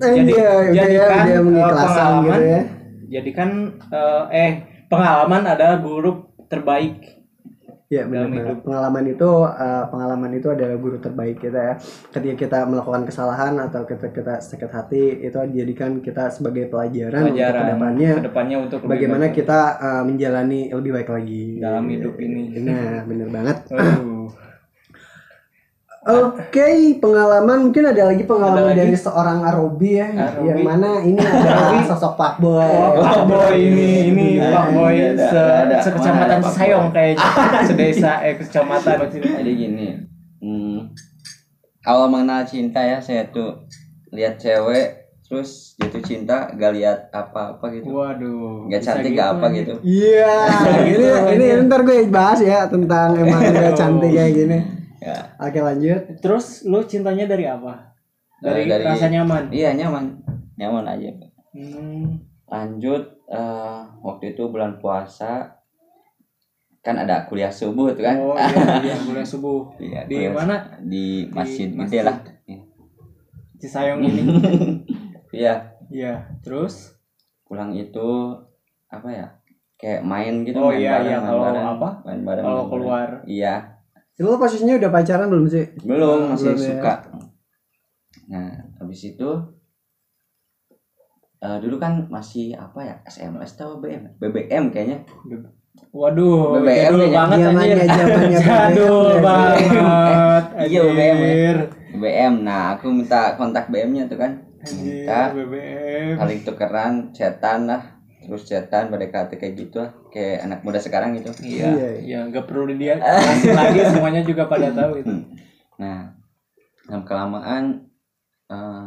Jadi, 0.02 0.18
Jadi- 0.18 0.35
ya, 0.35 0.52
jadikan, 0.75 1.25
eh, 1.30 1.42
mengikhlaskan 1.42 1.87
pengalaman. 1.87 2.26
gitu 2.26 2.42
ya. 2.42 2.62
jadikan 3.12 3.50
eh, 3.92 4.25
eh 4.32 4.52
pengalaman 4.88 5.42
adalah 5.47 5.76
guru 5.78 6.11
terbaik 6.49 7.23
Ya 7.92 8.09
benar. 8.09 8.64
Pengalaman 8.64 9.04
itu 9.04 9.30
eh, 9.44 9.85
pengalaman 9.92 10.32
itu 10.32 10.49
adalah 10.49 10.80
guru 10.80 10.97
terbaik 10.97 11.37
kita 11.44 11.61
ya. 11.61 11.75
Ketika 12.09 12.35
kita 12.40 12.59
melakukan 12.64 13.04
kesalahan 13.04 13.61
atau 13.61 13.85
kita 13.85 14.09
kita 14.16 14.40
sakit 14.40 14.71
hati 14.73 15.04
itu 15.21 15.37
dijadikan 15.52 16.00
kita 16.00 16.32
sebagai 16.32 16.73
pelajaran, 16.73 17.28
untuk 17.28 17.37
pelajaran 17.37 17.61
ke 17.61 17.73
depannya 17.76 18.11
ke 18.16 18.25
depannya 18.25 18.56
untuk 18.64 18.78
bagaimana 18.88 19.28
baik. 19.28 19.37
kita 19.37 19.61
eh, 19.76 20.02
menjalani 20.09 20.61
lebih 20.73 20.90
baik 20.97 21.11
lagi 21.12 21.44
Dalam 21.61 21.85
hidup 21.85 22.16
ini. 22.16 22.42
Nah, 22.64 23.04
benar 23.04 23.28
banget. 23.28 23.56
Oke, 26.02 26.99
pengalaman 26.99 27.71
mungkin 27.71 27.87
ada 27.87 28.11
lagi 28.11 28.26
pengalaman 28.26 28.59
Ada 28.59 28.75
lagi? 28.75 28.80
dari 28.82 28.97
seorang 28.99 29.38
Arobi 29.47 30.02
ya, 30.02 30.11
Arobi. 30.11 30.50
yang 30.50 30.61
mana 30.66 30.99
ini 30.99 31.14
adalah 31.14 31.78
sosok 31.87 32.18
Pak 32.18 32.42
Boy. 32.42 32.59
Oh, 32.59 32.99
Pak 32.99 33.23
Boy 33.23 33.54
ini 33.62 33.87
ini 34.11 34.26
Iya, 34.35 34.50
Pak 34.50 34.66
Boy 34.75 34.92
iya, 34.99 35.06
ada, 35.14 35.26
se, 35.30 35.38
ada. 35.38 35.76
sekecamatan 35.78 36.26
ada 36.26 36.42
Pak 36.42 36.52
Sayong 36.59 36.87
kayaknya 36.90 37.26
sedesa 37.71 38.12
eh 38.18 38.35
kecamatan 38.35 38.97
Jadi 39.14 39.50
gini, 39.54 39.88
hmm, 40.42 40.90
awal 41.87 42.11
mengenal 42.11 42.42
cinta 42.42 42.82
ya 42.82 42.99
saya 42.99 43.30
tuh 43.30 43.62
lihat 44.11 44.42
cewek 44.42 45.06
terus 45.23 45.78
jatuh 45.78 46.02
cinta 46.02 46.50
gak 46.52 46.82
lihat 46.82 47.09
apa-apa 47.09 47.62
gitu, 47.73 47.94
Waduh. 47.94 48.66
gak 48.66 48.82
cantik 48.82 49.14
gitu, 49.14 49.23
gak 49.23 49.38
apa 49.38 49.47
gitu. 49.54 49.75
Iya, 49.80 50.35
Gitu, 50.90 51.06
ini 51.30 51.47
ini 51.47 51.64
ntar 51.64 51.87
gue 51.87 52.11
bahas 52.11 52.42
ya 52.42 52.66
tentang 52.66 53.14
emang 53.14 53.38
gak 53.40 53.78
cantik 53.78 54.11
kayak 54.11 54.35
gini. 54.35 54.81
Ya, 55.02 55.35
Oke 55.37 55.59
lanjut. 55.59 56.23
Terus 56.23 56.62
lu 56.62 56.78
cintanya 56.87 57.26
dari 57.26 57.42
apa? 57.42 57.90
Dari, 58.38 58.62
Eh, 58.62 58.71
dari- 58.71 58.87
rasa 58.87 59.11
nyaman. 59.11 59.50
iya 59.50 59.75
nyaman, 59.75 60.23
nyaman 60.54 60.87
aja. 60.87 61.11
Hmm. 61.50 62.23
Lanjut 62.47 63.02
eh, 63.26 63.80
waktu 63.99 64.32
itu 64.32 64.47
bulan 64.47 64.78
puasa 64.78 65.59
kan 66.78 66.99
ada 66.99 67.26
kuliah 67.26 67.50
subuh 67.50 67.90
tuh 67.90 68.04
kan? 68.04 68.16
Oh 68.16 68.35
iya, 68.35 68.59
iya 68.87 68.94
kuliah 69.00 69.26
subuh. 69.26 69.75
Iya, 69.76 70.06
Di 70.06 70.14
kuliah 70.23 70.32
mana? 70.32 70.56
Di 70.80 71.04
masjid 71.28 71.66
Di 71.66 71.78
masjid. 71.78 72.02
lah. 72.02 72.18
Cisayong 73.59 74.02
ini. 74.09 74.23
Iya, 75.32 75.54
Iya, 75.88 76.30
terus 76.42 76.94
pulang 77.44 77.75
itu 77.75 78.38
apa 78.87 79.09
ya? 79.09 79.26
Kayak 79.76 80.02
main 80.02 80.47
gitu 80.47 80.56
Oh, 80.56 80.71
main 80.71 80.78
iya, 80.78 80.92
bareng, 80.94 81.06
iya, 81.06 81.16
main 81.18 81.26
kalau 81.26 81.42
bareng, 81.42 81.66
apa? 81.68 81.88
main 82.06 82.21
bareng, 82.23 82.44
kalau 82.44 82.64
keluar. 82.68 83.09
Iya, 83.25 83.54
Lu 84.19 84.37
posisinya 84.37 84.76
udah 84.76 84.90
pacaran 84.90 85.26
belum 85.26 85.47
sih? 85.47 85.64
belum 85.83 86.19
masih 86.31 86.52
Belum 86.52 86.59
ya. 86.59 86.69
suka. 86.69 86.95
Nah, 88.28 88.49
habis 88.76 89.00
itu 89.02 89.28
eh, 91.38 91.57
dulu 91.59 91.76
kan 91.76 92.07
masih 92.07 92.54
apa 92.54 92.81
ya? 92.81 92.95
SMS 93.04 93.57
atau 93.57 93.76
BBM? 93.76 94.14
BBM 94.16 94.64
kayaknya. 94.71 94.99
Waduh, 95.90 96.61
BBM 96.61 96.92
jadul 96.92 97.00
ya. 97.02 97.11
banget 97.11 97.37
anjir. 97.40 97.49
zamannya 97.49 98.38
Jadul 98.38 99.12
banget. 99.19 100.45
Iya, 100.62 100.81
BBM 100.83 101.16
ya. 101.19 101.26
anjir. 101.26 101.57
BBM. 101.92 102.33
Nah, 102.42 102.76
aku 102.76 102.87
minta 102.88 103.35
kontak 103.35 103.69
BM-nya 103.69 104.07
tuh 104.07 104.16
kan. 104.16 104.33
Minta 104.62 105.33
BBM. 105.33 106.14
paling 106.14 106.40
tukeran 106.42 106.92
chatan 107.11 107.66
lah. 107.66 107.91
Terus 108.23 108.43
chatan 108.45 108.88
PDKT 108.88 109.31
kayak 109.35 109.55
gitu 109.57 109.76
lah. 109.79 109.91
Kayak 110.09 110.37
anak 110.45 110.59
muda 110.62 110.79
sekarang 110.79 111.14
gitu. 111.14 111.31
Iya, 111.41 111.69
Iya. 111.69 111.88
iya, 111.99 112.19
nggak 112.25 112.45
perlu 112.45 112.71
dia 112.73 112.97
kasih 112.97 113.50
lagi 113.59 113.81
semuanya 113.85 114.23
juga 114.23 114.47
pada 114.47 114.71
tahu 114.71 114.93
itu. 114.99 115.11
Hmm. 115.11 115.25
Nah, 115.76 115.99
dalam 116.85 117.02
kelamaan 117.02 117.64
eh, 118.47 118.87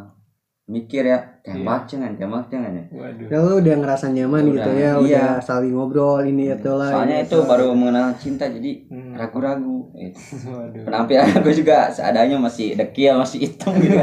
mikir 0.66 1.04
ya, 1.04 1.20
tembak 1.42 1.86
jangan, 1.86 2.16
tembak 2.16 2.48
jangan 2.48 2.72
ya. 2.72 2.84
Waduh. 2.90 3.28
Ya 3.28 3.38
lu 3.40 3.54
udah 3.60 3.76
ngerasa 3.76 4.06
nyaman 4.08 4.42
Udah, 4.42 4.54
gitu 4.56 4.70
ya, 4.72 4.80
iya. 4.80 4.92
udah 4.96 5.30
saling 5.40 5.74
ngobrol 5.74 6.24
ini 6.24 6.50
itu 6.50 6.72
lah. 6.72 6.90
Soalnya 6.92 7.18
itu 7.22 7.38
baru 7.44 7.76
mengenal 7.76 8.16
cinta 8.16 8.48
jadi 8.48 8.72
Hmm. 8.88 9.14
ragu-ragu. 9.14 9.75
Gitu. 9.92 10.20
Waduh. 10.48 10.84
Penampilan 10.84 11.28
aku 11.36 11.50
juga 11.50 11.88
seadanya 11.88 12.36
masih 12.36 12.74
dekil, 12.74 13.14
masih 13.16 13.44
hitam 13.44 13.76
gitu. 13.78 13.94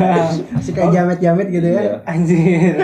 Masih 0.52 0.72
kayak 0.72 0.90
jamet-jamet 0.90 1.48
gitu 1.48 1.66
ya. 1.66 1.80
Iya. 1.82 1.94
Anjir. 2.04 2.74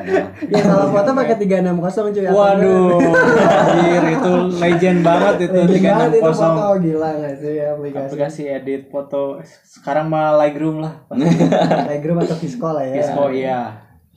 Nah, 0.00 0.26
Ya 0.42 0.60
kalau 0.62 0.86
foto 0.88 1.10
pakai 1.12 1.36
360 1.36 1.76
cuy. 2.10 2.24
Waduh. 2.26 2.98
Anjir, 3.44 4.02
itu 4.10 4.32
legend 4.56 4.98
banget 5.00 5.34
itu? 5.42 5.58
Legend 5.60 5.84
banget 5.92 6.10
itu 6.14 6.30
foto 6.32 6.64
360. 6.72 6.84
gila 6.84 7.10
gak 7.16 7.34
sih 7.36 7.54
aplikasi. 7.60 8.04
Aplikasi 8.06 8.42
edit 8.46 8.82
foto. 8.86 9.22
Sekarang 9.60 10.06
mah 10.06 10.36
Lightroom 10.36 10.80
lah. 10.80 10.94
Telegram 11.84 12.16
atau 12.20 12.36
Visco 12.36 12.68
lah 12.70 12.84
ya. 12.84 12.94
Visco 12.96 13.24
iya. 13.28 13.60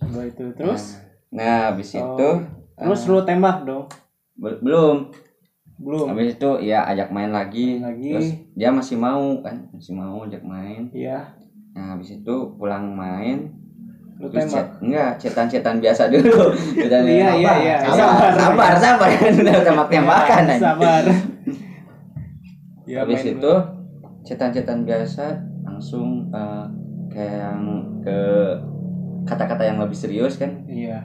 Gua 0.03 0.24
itu 0.24 0.46
terus 0.53 1.00
Nah, 1.30 1.70
habis 1.70 1.89
Oh. 1.96 2.13
itu 2.13 2.30
terus 2.75 3.01
lu 3.06 3.22
tembak 3.22 3.63
dong. 3.63 3.89
bel- 4.34 4.58
belum. 4.60 5.10
Belum. 5.77 6.06
Habis 6.10 6.38
itu 6.38 6.50
ya 6.62 6.86
ajak 6.86 7.10
main 7.10 7.32
lagi. 7.34 7.77
Main 7.82 7.94
lagi. 7.94 8.10
Terus 8.13 8.30
dia 8.53 8.70
masih 8.70 8.98
mau 8.98 9.42
kan, 9.42 9.68
masih 9.74 9.94
mau 9.94 10.24
ajak 10.24 10.44
main. 10.46 10.89
Iya. 10.94 11.34
Nah, 11.74 11.98
habis 11.98 12.13
itu 12.13 12.36
pulang 12.56 12.94
main 12.94 13.50
Lu 14.22 14.30
Terus 14.30 14.46
tembak. 14.46 14.53
chat, 14.53 14.68
enggak, 14.80 15.12
cetan-cetan 15.18 15.75
biasa 15.82 16.03
dulu. 16.08 16.53
Cetan 16.80 17.01
Iya, 17.03 17.30
iya, 17.34 17.53
iya. 17.60 17.75
Sabar, 17.89 18.32
sabar, 18.38 18.74
sabar. 18.77 19.10
Udah 19.42 19.58
tembak-tembakan 19.65 20.44
Ya, 20.48 20.53
aja. 20.53 20.62
Sabar. 20.62 21.03
Ya, 22.84 23.00
Habis 23.08 23.24
itu 23.24 23.53
cetan-cetan 24.27 24.84
biasa 24.84 25.39
langsung 25.63 26.27
eh, 26.36 26.65
kayak 27.08 27.36
yang 27.39 27.63
ke 28.03 28.20
kata-kata 29.24 29.63
yang 29.63 29.80
lebih 29.80 29.96
serius 29.96 30.36
kan. 30.36 30.68
Iya. 30.68 31.00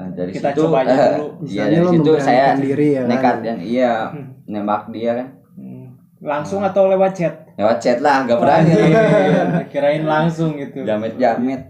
Ah, 0.00 0.08
nah, 0.08 0.16
dari 0.16 0.32
Kita 0.32 0.48
situ 0.50 0.64
coba 0.64 0.76
aja 0.80 0.88
eh, 0.88 0.96
dulu. 1.12 1.26
Iya, 1.44 1.44
Misalnya 1.44 1.68
dari 1.68 1.84
lo 1.84 1.90
situ 1.92 2.10
saya 2.16 2.44
diri 2.56 2.88
ya 2.88 3.02
kan? 3.04 3.10
nekat 3.12 3.36
yang 3.44 3.60
iya 3.60 3.92
Hmm. 4.08 4.28
nembak 4.46 4.82
dia 4.88 5.10
kan. 5.12 5.28
Hmm. 5.54 5.86
Langsung 6.20 6.60
atau 6.64 6.82
lewat 6.88 7.12
chat? 7.12 7.34
Lewat 7.54 7.76
chat 7.78 7.98
lah, 8.00 8.24
gak 8.24 8.40
berani. 8.40 8.72
Kirain 9.72 10.04
langsung 10.04 10.56
gitu. 10.56 10.80
Jamet-jamet. 10.82 11.69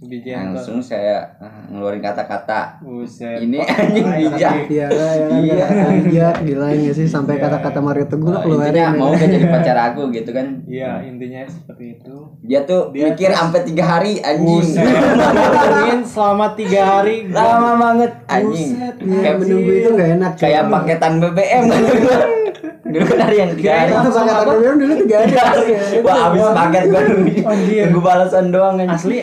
Gentle. 0.00 0.56
Langsung 0.56 0.80
saya 0.80 1.28
ah, 1.36 1.60
ngeluarin 1.68 2.00
kata-kata. 2.00 2.80
Ini 2.80 3.60
anjing 3.60 4.06
bijak. 4.32 4.52
lagi? 4.64 4.72
Iya 4.72 4.86
kan 4.88 5.18
ya 5.44 5.56
kan 5.60 5.92
Iya. 6.00 6.08
Iya, 6.08 6.28
gila 6.40 6.66
sih 6.90 7.04
sampai 7.04 7.36
Iya. 7.36 7.44
kata-kata 7.44 7.78
Mario 7.78 8.06
Teguh 8.06 8.26
Oh, 8.26 8.40
keluarin. 8.40 8.72
intinya 8.72 8.86
ya. 8.86 8.96
mau 8.96 9.12
gak 9.12 9.28
jadi 9.28 9.46
pacar 9.46 9.76
aku 9.86 10.08
gitu 10.10 10.30
kan. 10.30 10.46
Iya, 10.64 11.04
intinya 11.04 11.44
seperti 11.44 11.84
itu. 11.94 12.16
Dia 12.40 12.64
tuh 12.64 12.88
Dia 12.90 13.12
mikir 13.12 13.28
terus- 13.28 13.38
sampai 13.38 13.60
tiga 13.62 13.84
hari 13.86 14.12
anjing. 14.18 14.66
Ngomongin 14.80 16.00
selama 16.02 16.46
tiga 16.54 16.80
hari. 16.90 17.16
Lama 17.28 17.70
banget 17.76 18.12
anjing. 18.26 18.70
Buset, 18.72 18.94
ya, 18.96 19.16
Kayak 19.20 19.36
menunggu 19.38 19.70
itu 19.74 19.88
nggak 19.90 20.08
enak. 20.16 20.32
kayak 20.34 20.62
paketan 20.66 21.12
BBM 21.18 21.64
dulu 22.90 23.04
kan 23.06 23.18
hari 23.22 23.36
yang 23.38 23.52
tiga 23.52 23.72
hari. 23.76 23.92
Itu 23.92 24.08
kata 24.10 24.42
BBM 24.48 24.76
dulu 24.78 24.92
tiga 24.98 25.16
hari. 25.20 25.68
Wah 26.00 26.16
habis 26.24 26.40
paket 26.50 26.82
gue 26.86 27.02
Anjir. 27.44 27.82
Tunggu 27.86 28.00
balasan 28.00 28.44
doang 28.48 28.74
anjing. 28.76 28.96
Asli 28.96 29.18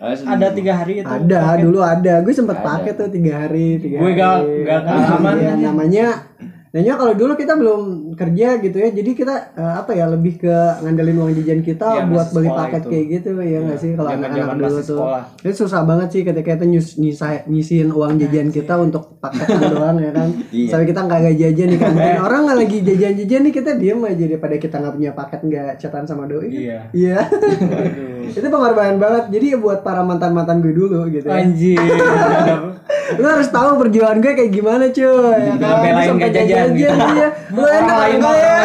Asli. 0.00 0.24
ada 0.24 0.46
tiga 0.50 0.72
hari 0.74 0.92
itu. 0.98 1.06
Ada 1.06 1.40
paket. 1.44 1.60
dulu 1.60 1.78
ada. 1.84 2.14
Gue 2.24 2.32
sempet 2.32 2.56
pakai 2.58 2.96
tuh 2.96 3.12
tiga 3.12 3.44
hari. 3.44 3.76
Tiga 3.76 4.00
Gue 4.00 4.10
hari. 4.10 4.18
gak- 4.18 4.42
gak 4.64 4.80
pengalaman. 4.80 5.88
Iya, 5.92 6.08
namanya. 6.70 6.78
Namanya 6.80 6.94
kalau 6.96 7.12
dulu 7.12 7.32
kita 7.34 7.52
belum 7.52 7.80
kerja 8.14 8.48
gitu 8.58 8.76
ya, 8.76 8.88
jadi 8.90 9.10
kita 9.12 9.34
eh, 9.52 9.74
apa 9.76 9.90
ya 9.90 10.06
lebih 10.06 10.38
ke 10.38 10.54
ngandelin 10.80 11.16
uang 11.16 11.32
jajan 11.36 11.60
kita 11.60 11.88
Iya, 11.90 12.02
buat 12.06 12.28
beli 12.30 12.46
paket 12.48 12.80
itu. 12.80 12.88
kayak 12.88 13.06
gitu 13.10 13.28
ya 13.36 13.58
nggak 13.60 13.72
Iya, 13.72 13.74
sih 13.76 13.90
kalau 13.92 14.10
anak-anak 14.12 14.54
dulu 14.56 14.70
tuh. 14.70 14.82
sekolah. 14.96 15.22
Itu 15.40 15.52
susah 15.56 15.80
banget 15.82 16.08
sih 16.10 16.22
ketika 16.22 16.48
kita 16.52 16.64
nyus 16.64 16.88
nyisa, 16.96 17.26
nyisiin 17.44 17.88
uang 17.90 18.12
jajan 18.16 18.48
kita 18.48 18.74
untuk 18.76 19.18
paketan 19.18 19.60
doang 19.68 19.98
ya 19.98 20.10
kan. 20.10 20.28
Iya. 20.50 20.66
Sampai 20.68 20.86
kita 20.86 21.00
nggak 21.00 21.20
jajan 21.32 21.66
nih 21.68 21.78
kan. 21.78 21.92
Dan 21.92 22.18
orang 22.26 22.40
nggak 22.44 22.58
lagi 22.60 22.76
jajan-jajan 22.80 23.40
nih 23.42 23.52
kita 23.52 23.70
diem 23.74 24.00
aja 24.00 24.24
daripada 24.26 24.54
kita 24.56 24.76
nggak 24.78 24.94
punya 24.94 25.12
paket 25.12 25.40
nggak 25.42 25.70
chatan 25.76 26.04
sama 26.04 26.24
doi. 26.24 26.48
Iya. 26.48 26.78
Iya. 26.90 27.18
Itu 28.30 28.46
pengorbanan 28.46 28.96
banget. 28.96 29.24
Jadi 29.28 29.46
ya 29.48 29.58
buat 29.58 29.82
para 29.82 30.02
mantan-mantan 30.02 30.58
gue 30.60 30.70
dulu 30.70 31.10
gitu. 31.10 31.26
ya. 31.26 31.42
Anjir. 31.42 31.82
Lu 33.16 33.26
harus 33.26 33.48
tahu 33.48 33.70
perjuangan 33.78 34.18
gue 34.18 34.32
kayak 34.34 34.52
gimana 34.52 34.84
cuy. 34.88 35.02
Ya 35.02 35.52
Nggak 35.56 35.74
belain 35.74 35.94
Sampai 35.96 36.14
nggak 36.14 36.32
jajan 36.32 36.68
gitu. 36.72 36.94
Iya. 36.94 37.28
Lu 37.50 37.62
enak 37.64 37.96
enggak 38.12 38.34
ya? 38.36 38.58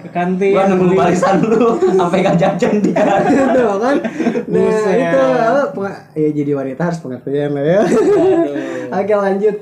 Ke 0.00 0.08
kantin. 0.08 0.52
Gua 0.52 0.62
nunggu 0.66 0.86
beli. 0.86 0.96
balasan 0.96 1.36
lu 1.40 1.66
sampai 1.92 2.18
gak 2.20 2.36
jajan 2.36 2.74
dia. 2.80 3.04
Itu 3.30 3.64
kan. 3.76 3.96
Nah, 4.50 4.58
Buset. 4.60 4.96
itu 4.96 5.20
apa, 5.22 5.62
penga- 5.70 6.02
ya 6.12 6.28
jadi 6.32 6.52
wanita 6.56 6.80
harus 6.82 6.98
pengertian 6.98 7.50
lah 7.52 7.64
ya. 7.64 7.80
Aduh. 7.84 8.96
Oke, 8.96 9.14
lanjut. 9.14 9.56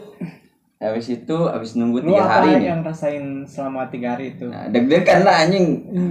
Habis 0.78 1.11
itu 1.11 1.35
habis 1.42 1.75
nunggu 1.75 2.07
tiga 2.07 2.23
hari 2.23 2.54
nih. 2.54 2.71
yang 2.71 2.80
rasain 2.80 3.42
selama 3.45 3.90
tiga 3.90 4.14
hari 4.14 4.30
itu? 4.33 4.47
Nah, 4.47 4.71
deg-degan 4.71 5.26
lah 5.26 5.42
anjing. 5.42 5.66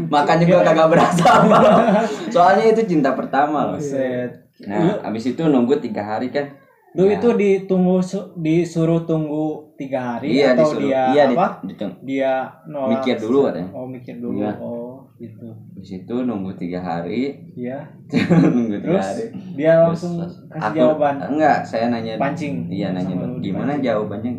Makan 0.05 0.37
juga 0.43 0.59
kagak 0.61 0.87
berasa 0.91 1.23
apa. 1.23 1.59
Soalnya 2.35 2.75
itu 2.75 2.83
cinta 2.85 3.15
pertama 3.15 3.71
loh. 3.71 3.79
Buset. 3.79 4.43
Nah, 4.67 4.99
habis 5.01 5.23
itu 5.23 5.39
nunggu 5.39 5.79
tiga 5.79 6.03
hari 6.03 6.27
kan. 6.29 6.51
Lu 6.93 7.03
Nah, 7.03 7.13
itu 7.13 7.29
ditunggu 7.31 7.99
su- 7.99 8.31
disuruh 8.35 9.03
tunggu 9.03 9.75
tiga 9.75 9.99
hari 10.15 10.33
iya 10.35 10.51
atau 10.51 10.65
disuruh. 10.65 10.81
dia 10.83 11.01
iya 11.09 11.23
di- 11.25 11.35
apa? 11.35 11.47
ditung- 11.63 11.97
Dia 12.01 12.31
nolak. 12.65 12.89
Mikir 12.95 13.15
dulu 13.17 13.39
katanya. 13.45 13.69
Oh 13.71 13.85
mikir 13.85 14.15
dulu. 14.17 14.39
Iya. 14.39 14.51
Oh 14.57 14.97
gitu. 15.15 15.47
Habis 15.75 15.91
itu 15.95 16.15
nunggu 16.19 16.51
tiga 16.55 16.79
hari. 16.79 17.37
Iya. 17.53 17.85
nunggu 18.47 18.77
tiga 18.79 18.87
Terus 18.93 19.05
hari. 19.05 19.25
dia 19.53 19.71
langsung 19.79 20.13
Terus 20.17 20.35
kasih 20.47 20.63
aku- 20.63 20.77
jawaban. 20.79 21.15
Enggak, 21.27 21.57
saya 21.61 21.85
nanya. 21.87 22.13
Pancing. 22.17 22.55
Iya 22.67 22.87
nanya 22.91 23.13
dulu, 23.15 23.25
lu 23.27 23.41
gimana 23.41 23.71
dipancing. 23.71 23.83
jawabannya? 23.83 24.31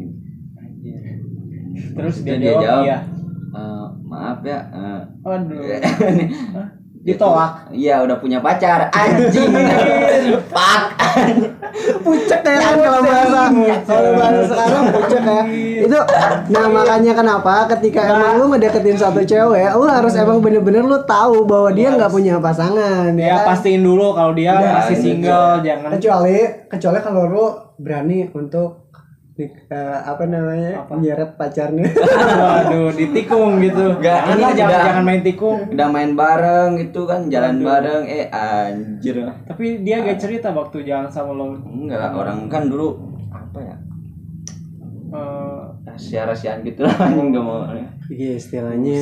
Anjir. 0.56 0.98
Terus 1.94 2.16
dia, 2.20 2.34
dia 2.34 2.50
jawab, 2.50 2.62
jawab. 2.64 2.82
iya. 2.82 2.98
"Eh, 3.48 3.86
maaf 4.04 4.38
ya. 4.42 4.60
eh, 4.68 5.00
Aduh. 5.22 5.62
Ditolak. 7.08 7.72
Iya 7.72 8.04
udah 8.04 8.16
punya 8.20 8.38
pacar. 8.38 8.92
Anjing. 8.92 9.48
Pak 10.52 10.80
Pucek 12.04 12.40
ya 12.44 12.58
kan 12.60 12.74
kalau 12.76 13.00
bahasa. 13.00 13.40
Kalau 13.84 14.10
bahasa 14.16 14.42
sekarang 14.44 14.82
pucek 14.92 15.22
ya. 15.24 15.42
Itu 15.88 15.98
nah 16.48 16.66
makanya 16.68 17.12
kenapa 17.14 17.54
ketika 17.76 18.00
emang 18.08 18.36
lu 18.36 18.44
ngedeketin 18.52 18.98
satu 18.98 19.24
cewek, 19.24 19.72
lu 19.72 19.86
harus 19.88 20.12
emang 20.16 20.38
bener-bener 20.40 20.84
lu 20.84 20.98
tahu 21.04 21.48
bahwa 21.48 21.70
dia 21.72 21.92
nggak 21.94 22.10
punya 22.12 22.36
pasangan 22.38 23.12
Ya 23.16 23.40
kan? 23.42 23.54
pastiin 23.54 23.80
dulu 23.80 24.12
kalau 24.12 24.32
dia 24.36 24.56
Ya, 24.58 24.80
masih 24.80 24.96
single, 24.96 25.60
jangan. 25.62 25.88
Kecuali 25.96 26.38
kecuali 26.68 26.98
kalau 27.00 27.22
lu 27.28 27.44
berani 27.78 28.26
untuk 28.34 28.87
eh, 29.40 29.50
apa 30.00 30.24
namanya 30.24 30.82
Apa? 30.82 30.98
nyeret 30.98 31.30
pacarnya 31.34 31.86
Waduh, 32.40 32.90
ditikung 32.92 33.58
gitu. 33.58 33.94
Nggak, 33.94 34.02
Jangan 34.18 34.32
ini 34.32 34.42
lah, 34.42 34.52
jangan, 34.52 34.80
jangan 34.82 35.04
main 35.04 35.22
tikung. 35.22 35.58
udah 35.70 35.88
main 35.88 36.12
bareng 36.12 36.70
gitu 36.76 37.00
kan 37.04 37.20
jalan 37.26 37.54
Aduh. 37.54 37.64
bareng 37.64 38.02
eh 38.04 38.26
anjir 38.28 39.16
Tapi 39.44 39.64
dia 39.80 40.00
gak 40.00 40.18
cerita 40.18 40.50
waktu 40.50 40.82
jalan 40.82 41.06
sama 41.06 41.32
lo. 41.32 41.54
enggak 41.54 41.98
lah 41.98 42.10
orang 42.12 42.46
kan 42.46 42.66
dulu 42.66 42.98
apa 43.28 43.60
ya 43.60 43.76
Eh, 45.08 45.60
rahasia 45.82 46.22
rahasiaan 46.22 46.60
gitu 46.62 46.84
lah 46.84 46.92
anjing 47.00 47.32
nggak 47.32 47.40
mau 47.40 47.64
iya 48.08 48.36
istilahnya. 48.36 49.00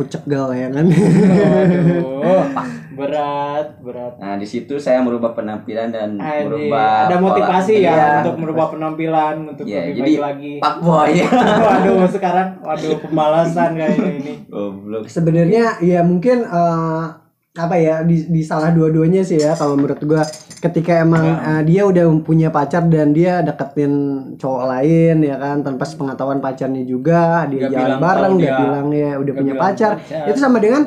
Pucek 0.00 0.24
gal 0.24 0.48
ya 0.50 0.68
kan 0.68 0.86
Waduh, 0.88 2.44
berat, 2.98 3.66
berat. 3.78 4.12
nah 4.16 4.34
di 4.34 4.44
situ 4.44 4.76
saya 4.76 5.00
merubah 5.00 5.32
penampilan 5.32 5.88
dan 5.88 6.16
Anjing, 6.16 6.48
merubah 6.48 7.06
ada 7.06 7.16
motivasi 7.18 7.72
pola- 7.74 7.80
ya 7.82 7.92
Iya. 7.92 8.08
untuk 8.18 8.36
merubah 8.38 8.66
penampilan, 8.68 9.34
untuk 9.46 9.64
Iya, 9.64 9.80
lebih 9.82 9.94
jadi 9.94 10.10
baik 10.10 10.20
lagi. 10.22 10.52
pak 10.58 10.74
boy 10.78 11.12
Waduh, 11.66 12.08
sekarang 12.08 12.48
waduh 12.60 12.96
pembalasan 12.98 13.70
kayaknya 13.74 14.10
ini. 14.14 14.32
goblok 14.50 15.04
sebenarnya 15.06 15.64
ya 15.80 16.00
mungkin 16.00 16.42
eh, 16.42 17.04
apa 17.52 17.74
ya 17.76 18.06
di, 18.06 18.30
di 18.30 18.40
salah 18.40 18.70
dua-duanya 18.70 19.20
sih 19.20 19.36
ya 19.36 19.52
kalau 19.54 19.74
menurut 19.74 19.98
gua. 20.02 20.22
Ketika 20.60 21.00
emang 21.00 21.24
eh, 21.24 21.62
dia 21.64 21.82
udah 21.82 22.04
punya 22.20 22.48
pacar 22.48 22.84
dan 22.86 23.10
dia 23.10 23.40
deketin 23.40 23.92
cowok 24.36 24.64
lain 24.68 25.24
ya 25.24 25.34
kan 25.34 25.64
tanpa 25.64 25.82
sepengetahuan 25.82 26.36
pacarnya 26.38 26.84
juga 26.84 27.48
dia 27.48 27.64
Nggak 27.64 27.72
jalan 27.72 27.98
bareng 27.98 28.34
dia 28.36 28.44
dia- 28.44 28.58
bilang 28.60 28.88
ya 28.92 29.12
udah 29.16 29.34
punya 29.34 29.54
pacar. 29.56 29.92
pacar. 29.96 30.28
itu 30.28 30.38
sama 30.38 30.60
dengan 30.60 30.82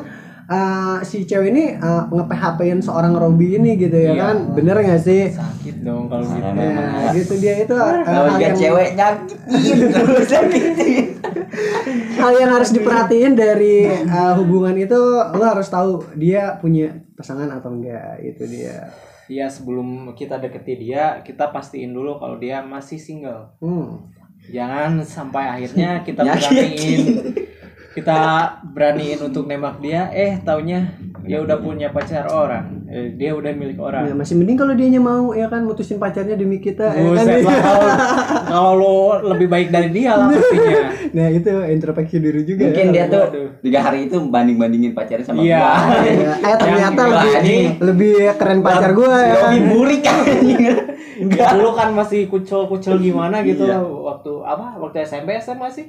eh, 0.46 0.96
si 1.02 1.22
cewek 1.22 1.48
ini 1.48 1.64
uh, 1.74 2.04
nge-PHP-in 2.06 2.78
seorang 2.78 3.12
Robby 3.12 3.56
ini 3.56 3.74
gitu 3.74 3.94
ya 3.94 4.10
Iya. 4.10 4.20
kan 4.22 4.36
bener 4.52 4.76
nggak 4.78 5.00
sih 5.00 5.22
Sakit 5.28 5.80
dong 5.80 6.06
kalau 6.06 6.20
gitu. 6.22 6.44
Nah, 6.44 6.54
Nah, 6.54 7.12
gitu 7.12 7.34
dia 7.36 7.54
itu 7.58 7.72
uh, 7.72 8.02
kalau 8.02 8.24
hal 8.26 8.36
lihat 8.36 8.44
yang- 8.46 8.60
cewek 8.60 8.88
nyakitin 8.94 9.78
terus 9.90 10.28
nyakitin 10.34 11.04
hal 12.14 12.32
yang 12.34 12.50
harus 12.50 12.70
diperhatiin 12.70 13.32
dari 13.32 13.76
uh, 14.04 14.34
hubungan 14.34 14.76
itu 14.76 15.00
lo 15.30 15.44
harus 15.44 15.66
tahu 15.66 15.90
dia 16.14 16.56
punya 16.56 16.88
pasangan 17.14 17.48
atau 17.50 17.70
enggak 17.70 18.20
itu 18.20 18.44
dia 18.46 18.88
Iya, 19.24 19.48
sebelum 19.48 20.12
kita 20.12 20.36
deketi 20.36 20.76
dia, 20.78 21.16
kita 21.18 21.48
pastiin 21.48 21.90
dulu 21.90 22.20
kalau 22.20 22.36
dia 22.36 22.60
masih 22.60 23.00
single. 23.00 23.56
hmm. 23.56 24.12
Jangan 24.44 25.00
sampai 25.00 25.48
akhirnya 25.48 26.04
kita 26.04 26.20
Nyakitin. 26.20 27.00
kita 27.94 28.18
beraniin 28.66 29.22
untuk 29.22 29.46
nembak 29.46 29.78
dia, 29.78 30.10
eh 30.10 30.36
taunya 30.40 30.92
dia 31.20 31.38
udah 31.38 31.56
punya 31.56 31.88
pacar 31.88 32.26
orang, 32.26 32.84
eh, 32.84 33.08
dia 33.10 33.32
udah 33.32 33.48
milik 33.50 33.74
Ya, 33.74 33.82
orang. 33.82 34.02
masih 34.12 34.34
mending 34.34 34.54
kalau 34.54 34.72
dianya 34.72 34.98
mau 34.98 35.30
ya 35.30 35.46
kan 35.46 35.62
mutusin 35.62 35.96
pacarnya 35.96 36.34
demi 36.34 36.58
kita 36.58 36.84
ya 36.84 37.00
kan? 37.06 37.06
Buset 37.08 37.40
lah 37.40 37.56
kalau 37.56 37.88
kalau 38.44 38.72
lo 38.74 38.94
lebih 39.26 39.46
baik 39.46 39.68
dari 39.68 39.88
dia 39.90 40.12
lah 40.12 40.28
pastinya. 40.28 40.76
nah 41.12 41.26
itu 41.28 41.48
introspeksi 41.64 42.16
diri 42.18 42.42
juga 42.42 42.66
mungkin 42.66 42.86
ya. 42.88 42.92
dia 42.92 43.04
tuh 43.08 43.24
tiga 43.62 43.80
hari 43.80 44.04
itu 44.04 44.20
banding 44.22 44.58
bandingin 44.58 44.92
pacarnya 44.92 45.22
sama 45.22 45.40
Iya. 45.40 45.56
gua 45.56 45.96
Ya, 46.04 46.32
eh 46.44 46.56
ternyata 46.58 47.00
lebih 47.06 47.32
anjing. 47.32 47.64
lebih 47.80 48.12
keren 48.34 48.60
pacar 48.60 48.90
gua 48.92 49.14
si 49.14 49.24
ya 49.24 49.34
kan 49.34 49.48
Robi 49.48 49.58
burik 49.70 50.02
anjing 50.04 50.58
enggak 51.16 51.50
Dulu 51.54 51.70
kan 51.72 51.88
masih 51.90 52.20
kucel-kucel 52.26 52.98
gimana 52.98 53.40
gitu 53.40 53.64
Iya. 53.64 53.78
waktu 53.80 54.32
apa? 54.42 54.76
Waktu 54.76 54.96
SMP 55.00 55.38
SMA 55.38 55.70
sih? 55.70 55.86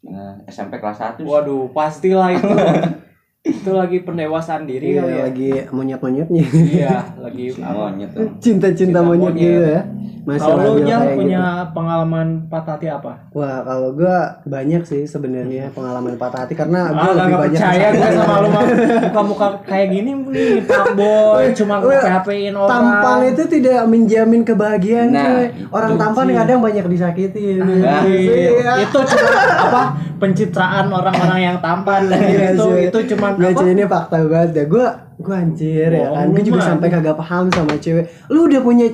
Nah, 0.00 0.40
SMP 0.48 0.80
kelas 0.80 0.96
1 0.96 1.20
Waduh, 1.28 1.68
pastilah 1.76 2.32
itu. 2.32 2.48
itu 3.40 3.72
lagi 3.72 4.04
pendewasaan 4.04 4.68
diri 4.68 4.92
Iya, 4.92 5.00
kali 5.00 5.08
ya 5.10 5.22
lagi 5.24 5.50
monyet-monyetnya. 5.72 6.44
iya 6.76 6.96
lagi 7.16 7.56
tuh. 7.56 8.28
Cinta-cinta 8.36 8.76
Cinta 8.76 9.00
monyet 9.00 9.32
monyet. 9.32 9.40
gitu 9.42 9.64
ya. 9.66 9.82
Masih 10.20 10.44
kalau 10.44 10.76
lu 10.76 10.84
yang 10.84 11.16
punya 11.16 11.40
gitu. 11.40 11.72
pengalaman 11.72 12.26
patah 12.46 12.76
hati 12.76 12.86
apa 12.86 13.24
Wah, 13.32 13.64
kalau 13.64 13.96
gua 13.96 14.18
banyak 14.44 14.84
sih 14.84 15.02
sebenarnya 15.02 15.72
pengalaman 15.72 16.12
patah 16.14 16.44
hati 16.44 16.52
karena 16.52 16.92
gua 16.92 17.00
ah 17.00 17.12
lebih 17.16 17.24
gak 17.26 17.40
banyak 17.40 17.56
percaya 17.56 17.80
gue 17.80 17.96
kesakitan. 17.96 18.12
sama 18.20 18.34
lu 18.36 18.48
mah 18.50 18.62
muka-muka 19.00 19.46
kayak 19.64 19.86
gini 19.88 20.10
nih 20.12 20.52
pak 20.60 20.86
boy 20.92 21.44
cuma 21.56 21.74
PHP-in 21.80 22.52
orang 22.54 22.68
Tampang 22.68 23.20
itu 23.24 23.42
tidak 23.50 23.80
menjamin 23.86 24.42
kebahagiaan, 24.44 25.08
Nah, 25.08 25.40
Orang 25.72 25.96
tampan 25.96 26.26
kadang 26.30 26.58
banyak 26.60 26.84
disakitin. 26.86 27.64
Ah, 27.80 28.04
Iya. 28.04 28.72
itu 28.78 28.98
cuma 29.00 29.30
apa 29.48 29.82
pencitraan 30.20 30.86
orang-orang 30.86 31.40
yang 31.42 31.56
tampan 31.58 32.12
Iya, 32.12 32.52
itu 32.52 32.66
itu 32.84 32.98
cuma 33.08 33.29
Cuy, 33.36 33.70
ini 33.70 33.84
fakta 33.86 34.16
banget 34.26 34.50
ya. 34.56 34.64
Gua 34.66 34.86
gua 35.20 35.34
anjir 35.42 35.90
ya 35.92 36.08
kan. 36.10 36.26
Gue 36.32 36.42
juga 36.42 36.60
sampai 36.64 36.88
kagak 36.88 37.16
paham 37.18 37.52
sama 37.52 37.76
cewek. 37.76 38.08
Lu 38.32 38.48
udah 38.48 38.60
punya 38.64 38.88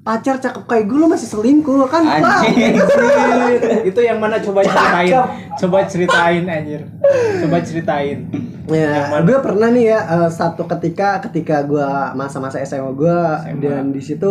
pacar 0.00 0.40
cakep 0.40 0.64
kayak 0.64 0.84
gue 0.88 0.96
lu 0.96 1.06
masih 1.12 1.28
selingkuh 1.28 1.84
kan? 1.86 2.02
Anjing. 2.02 2.80
itu 3.90 4.00
yang 4.00 4.18
mana 4.18 4.40
coba 4.40 4.64
ceritain 4.64 5.12
coba 5.60 5.78
ceritain 5.84 6.44
anjir 6.48 6.82
coba 7.44 7.56
ceritain 7.60 8.18
Ya, 8.70 9.10
gue 9.26 9.38
pernah 9.42 9.66
nih 9.66 9.90
ya 9.90 9.98
eh, 9.98 10.30
satu 10.30 10.62
ketika 10.70 11.18
ketika 11.26 11.66
gue 11.66 11.90
masa-masa 12.14 12.62
SMA 12.62 12.94
gue 12.94 13.18
dan 13.58 13.90
di 13.90 13.98
situ 13.98 14.30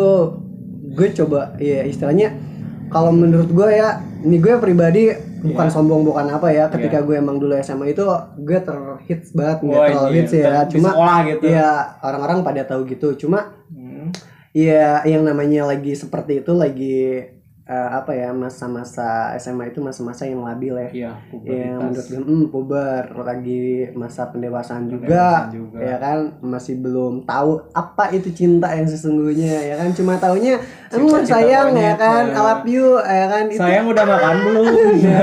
gue 0.95 1.07
coba 1.11 1.59
ya 1.59 1.83
istilahnya 1.83 2.39
kalau 2.87 3.11
menurut 3.11 3.51
gue 3.51 3.67
ya 3.67 3.99
ini 4.19 4.37
gue 4.37 4.53
pribadi 4.57 5.03
bukan 5.39 5.65
Iya. 5.65 5.71
sombong 5.71 6.03
bukan 6.03 6.27
apa 6.27 6.47
ya 6.49 6.67
ketika 6.67 6.99
gue 6.99 7.15
emang 7.15 7.39
dulu 7.39 7.55
SMA 7.57 7.93
itu 7.93 8.03
gue 8.37 8.59
terhits 8.59 9.31
banget 9.31 9.57
nggak 9.61 9.79
terlalu 9.87 10.09
iya, 10.09 10.17
hits 10.19 10.33
ya 10.33 10.43
ter- 10.59 10.69
cuma 10.75 10.89
gitu. 11.25 11.45
ya 11.47 11.69
orang-orang 12.01 12.37
pada 12.43 12.61
tahu 12.65 12.83
gitu 12.85 13.15
cuma 13.17 13.55
Hmm. 13.69 14.11
ya 14.51 14.99
yang 15.03 15.23
namanya 15.23 15.63
lagi 15.65 15.93
seperti 15.93 16.41
itu 16.41 16.51
lagi 16.51 17.23
eh, 17.69 17.89
apa 17.91 18.11
ya 18.11 18.33
masa-masa 18.33 19.07
SMA 19.35 19.69
itu 19.69 19.77
masa-masa 19.79 20.25
yang 20.25 20.41
labil 20.41 20.73
ya. 20.73 20.89
Iya 20.89 21.11
Ya 21.39 21.69
menurut 21.71 22.01
pubertas. 22.01 22.09
gue 22.09 22.17
hmm, 22.19 22.45
puber 22.49 23.03
lagi 23.21 23.61
masa 23.93 24.25
pendewasaan 24.27 24.89
juga, 24.89 25.05
Pendewasaan 25.45 25.53
juga. 25.53 25.77
ya 25.79 25.95
kan? 25.95 26.19
Masih 26.41 26.75
belum 26.75 27.13
tahu 27.23 27.51
apa 27.71 28.09
itu 28.09 28.29
cinta 28.31 28.73
yang 28.73 28.83
sesungguhnya 28.83 29.53
ya 29.63 29.75
kan? 29.77 29.93
Cuma 29.93 30.17
taunya 30.17 30.57
emang 30.89 31.21
Cinta-cinta 31.21 31.29
sayang 31.37 31.69
ya 31.71 31.93
kan? 31.95 32.23
ya. 32.25 32.33
I 32.33 32.41
love 32.43 32.65
you 32.65 32.87
ya 32.97 33.25
kan? 33.27 33.43
Itu 33.47 33.61
sayang 33.61 33.85
udah 33.85 34.03
makan 34.03 34.35
belum? 34.43 34.65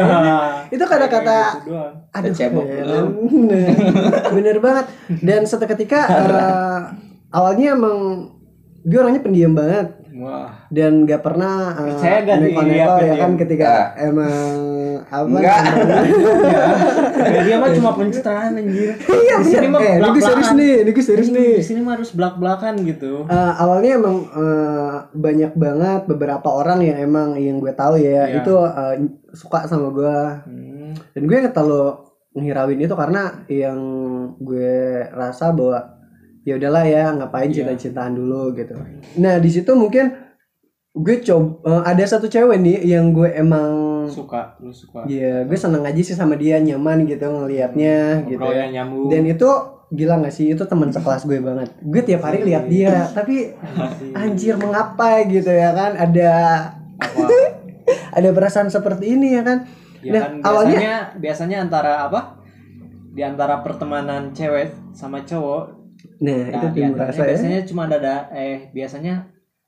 Itu 0.75 0.85
kata-kata 0.85 1.39
aduh 2.13 2.31
Kecebok 2.31 2.65
ya 2.65 2.83
kan? 2.85 3.05
bener 4.31 4.57
banget. 4.59 4.87
Dan 5.21 5.43
satu 5.45 5.67
ketika 5.67 6.01
eh, 6.15 6.81
awalnya 7.29 7.75
emang 7.75 8.31
gue 8.81 8.95
orangnya 8.95 9.19
pendiam 9.19 9.51
banget 9.51 9.96
wah 10.17 10.49
dan 10.69 11.05
gak 11.05 11.21
pernah 11.21 11.55
uh, 11.73 11.87
Percaya 11.91 12.19
gak 12.23 12.37
nih 12.39 12.49
neko-neko 12.51 12.93
dia 12.97 13.07
ya 13.07 13.15
kan 13.17 13.33
ketika 13.37 13.67
Ah. 13.67 13.87
emang 14.03 14.35
apa 15.07 15.27
Enggak. 15.29 15.61
Ya, 17.27 17.41
dia 17.43 17.57
mah 17.57 17.71
cuma 17.71 17.91
pencitraan 17.93 18.53
anjir 18.55 18.97
Iya 18.99 19.35
di 19.39 19.47
sini 19.47 19.67
mah. 19.69 19.81
Eh, 19.81 19.97
ini 20.01 20.21
serius 20.21 20.51
nih, 20.53 20.73
ini 20.83 20.93
serius 20.99 21.29
nih. 21.29 21.53
di 21.55 21.65
sini 21.65 21.81
mah 21.81 21.95
harus 21.95 22.11
belak-belakan 22.11 22.75
gitu 22.83 23.23
Eh, 23.25 23.53
awalnya 23.55 23.91
emang 23.95 24.17
eh, 24.27 24.95
banyak 25.13 25.53
banget 25.55 26.01
beberapa 26.07 26.49
orang 26.51 26.81
yang 26.81 26.99
emang 26.99 27.29
yang 27.37 27.57
gue 27.57 27.73
tahu 27.73 27.97
ya 27.97 28.27
Iya. 28.27 28.41
itu 28.41 28.55
eh, 28.57 28.95
suka 29.31 29.65
sama 29.65 29.89
gue 29.91 30.17
Hmm. 30.43 30.93
dan 31.13 31.23
gue 31.23 31.37
nggak 31.39 31.53
terlalu 31.53 32.03
ngirauin 32.35 32.81
itu 32.81 32.95
karena 32.95 33.23
yang 33.47 33.79
gue 34.39 34.75
rasa 35.11 35.51
bahwa 35.51 35.96
ya 36.47 36.55
udahlah 36.55 36.87
ya 36.87 37.11
ngapain 37.13 37.51
Iya. 37.51 37.67
cinta-cintaan 37.67 38.15
dulu 38.15 38.55
gitu. 38.55 38.79
Nah 39.17 39.37
di 39.37 39.51
situ 39.51 39.75
mungkin 39.75 40.15
gue 40.95 41.21
coba 41.21 41.59
ada 41.85 42.01
satu 42.03 42.25
cewek 42.25 42.57
nih 42.57 42.89
yang 42.89 43.11
gue 43.11 43.29
emang 43.29 44.07
suka 44.09 44.55
lu 44.57 44.71
suka 44.71 45.05
ya 45.05 45.43
gue 45.43 45.53
seneng 45.55 45.83
aja 45.83 45.99
sih 45.99 46.15
sama 46.15 46.35
dia 46.35 46.57
nyaman 46.57 47.05
gitu 47.05 47.27
ngelihatnya 47.27 48.25
gitu 48.25 48.47
ya. 48.47 48.71
Nyambung 48.73 49.11
Dan 49.11 49.27
itu 49.27 49.51
gila 49.89 50.19
gak 50.19 50.33
sih 50.33 50.47
itu 50.49 50.63
teman 50.65 50.89
sekelas 50.89 51.23
gue 51.25 51.39
banget. 51.39 51.69
Gue 51.81 52.01
tiap 52.01 52.23
hari 52.23 52.43
lihat 52.43 52.67
dia, 52.67 53.07
tapi 53.09 53.55
anjir 54.13 54.55
mengapa 54.57 55.23
gitu 55.25 55.47
ya 55.47 55.71
kan 55.71 55.95
ada 55.95 56.31
ada 58.13 58.29
perasaan 58.31 58.67
seperti 58.69 59.15
ini 59.15 59.35
ya 59.35 59.43
kan. 59.43 59.59
ya 60.01 60.13
Nah, 60.13 60.23
kan 60.23 60.33
awalnya- 60.41 60.71
biasanya 60.73 60.97
biasanya 61.19 61.57
antara 61.61 61.93
apa 62.03 62.21
di 63.11 63.21
antara 63.21 63.61
pertemanan 63.61 64.31
cewek 64.31 64.75
sama 64.93 65.21
cowok 65.21 65.76
Nah, 66.17 66.33
nah, 66.33 66.47
itu 66.49 66.67
timbul 66.73 66.97
antaranya 66.97 67.13
rasa 67.13 67.23
ya. 67.23 67.29
biasanya 67.29 67.61
cuma 67.65 67.83
ada 67.87 68.15
eh 68.33 68.59
biasanya 68.71 69.15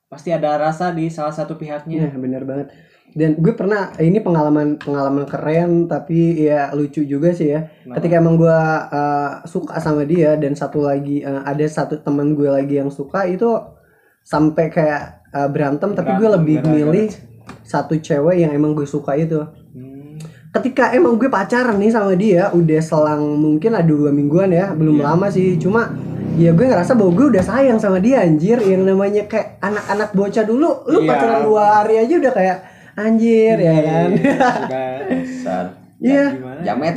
pasti 0.06 0.28
ada 0.32 0.56
rasa 0.56 0.90
di 0.90 1.06
salah 1.08 1.30
satu 1.30 1.54
pihaknya 1.54 2.08
Nah, 2.08 2.16
bener 2.16 2.42
banget. 2.42 2.68
Dan 3.08 3.36
gue 3.36 3.52
pernah 3.52 3.92
ini 3.98 4.20
pengalaman 4.20 4.76
pengalaman 4.76 5.24
keren 5.24 5.70
tapi 5.84 6.38
ya 6.38 6.68
lucu 6.72 7.04
juga 7.04 7.32
sih 7.32 7.52
ya. 7.52 7.64
Ketika 7.86 8.16
emang 8.16 8.36
gue 8.36 8.58
uh, 8.88 9.40
suka 9.44 9.76
sama 9.78 10.04
dia 10.04 10.36
dan 10.36 10.52
satu 10.52 10.80
lagi 10.80 11.20
uh, 11.20 11.40
ada 11.42 11.64
satu 11.64 11.98
teman 11.98 12.32
gue 12.32 12.48
lagi 12.48 12.76
yang 12.76 12.88
suka 12.88 13.24
itu 13.24 13.48
sampai 14.22 14.68
kayak 14.68 15.24
uh, 15.32 15.48
berantem, 15.48 15.92
tapi 15.92 16.12
gue 16.12 16.20
Berantem 16.20 16.36
lebih 16.36 16.56
gara-gara. 16.60 16.72
milih 16.76 17.06
satu 17.62 17.94
cewek 17.96 18.36
yang 18.38 18.52
emang 18.52 18.72
gue 18.72 18.84
suka 18.84 19.16
itu. 19.16 19.40
Hmm. 19.72 20.16
ketika 20.48 20.92
emang 20.92 21.16
gue 21.16 21.28
pacaran 21.28 21.76
nih 21.76 21.92
sama 21.92 22.16
dia 22.16 22.48
udah 22.50 22.80
selang 22.80 23.36
mungkin 23.36 23.68
ada 23.72 23.84
dua 23.84 24.08
mingguan 24.08 24.48
ya 24.48 24.72
belum 24.72 24.96
Iya. 24.96 25.04
lama 25.04 25.26
sih 25.28 25.60
cuma 25.60 25.92
ya 26.38 26.50
gue 26.54 26.64
ngerasa 26.64 26.94
bahwa 26.94 27.12
gue 27.12 27.26
udah 27.34 27.44
sayang 27.44 27.76
sama 27.76 27.98
dia 27.98 28.22
anjir. 28.22 28.56
Yang 28.56 28.82
namanya 28.86 29.22
kayak 29.26 29.58
anak-anak 29.58 30.10
bocah 30.14 30.44
dulu 30.46 30.70
lu 30.86 30.98
Iya. 31.02 31.08
pacaran 31.10 31.40
dua 31.44 31.64
hari 31.76 31.94
aja 31.98 32.14
udah 32.16 32.32
kayak 32.32 32.58
anjir 32.94 33.56
ya 33.58 33.74
kan? 33.82 34.08
sudah 34.18 34.88
Besar. 35.10 35.64
iya. 35.98 36.24
Gimana? 36.32 36.60
Jamet. 36.62 36.94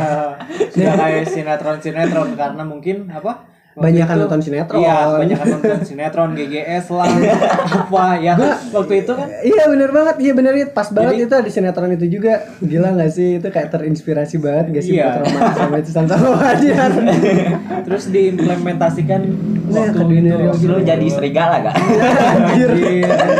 sudah 0.72 0.94
kayak 0.96 1.22
sinetron 1.28 1.78
sinetron 1.78 2.30
karena 2.32 2.62
mungkin 2.64 2.96
apa 3.08 3.51
Banyak 3.72 4.04
kan 4.04 4.16
nonton 4.18 4.38
sinetron. 4.38 4.78
iya 4.78 4.96
banyak 5.08 5.32
kan 5.34 5.46
nonton 5.50 5.80
sinetron 5.82 6.30
GGS 6.32 6.86
lah 6.90 7.08
apa 7.78 8.04
ya 8.16 8.34
waktu 8.68 8.94
itu 9.00 9.12
kan 9.12 9.26
iya 9.40 9.64
bener 9.66 9.88
banget 9.88 10.16
iya 10.18 10.32
bener 10.32 10.52
itu 10.54 10.70
pas 10.70 10.88
banget 10.88 11.12
Jadi- 11.14 11.24
itu 11.24 11.34
ada 11.34 11.50
sinetron 11.50 11.90
itu 11.90 12.06
juga 12.10 12.32
gila 12.58 12.92
gak 12.94 13.10
sih 13.10 13.36
itu 13.36 13.48
kayak 13.48 13.68
terinspirasi 13.70 14.36
banget 14.38 14.64
gak 14.70 14.82
sih 14.82 14.92
Iya. 14.94 15.24
buat 15.24 15.56
sama 15.56 15.76
itu 15.78 15.90
sama 15.90 16.14
wajar 16.36 16.90
terus 17.86 18.04
diimplementasikan 18.06 19.20
Nah, 19.64 19.88
waktu 19.88 19.94
ke 19.94 20.02
dunia 20.02 20.20
itu. 20.20 20.36
real 20.36 20.54
Lu 20.68 20.78
jadi 20.82 21.06
serigala 21.08 21.56
gak? 21.62 21.74
Anjir, 21.74 22.68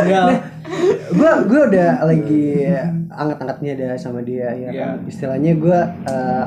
enggak. 0.01 0.25
gue 1.13 1.33
gue 1.45 1.61
udah 1.67 1.91
lagi 2.03 2.47
anget-angetnya 3.11 3.73
ada 3.75 3.89
sama 3.95 4.21
dia 4.21 4.49
ya 4.51 4.71
Iya. 4.71 4.71
kan 4.73 4.91
istilahnya 5.05 5.53
gue 5.55 5.79
eh, 6.09 6.45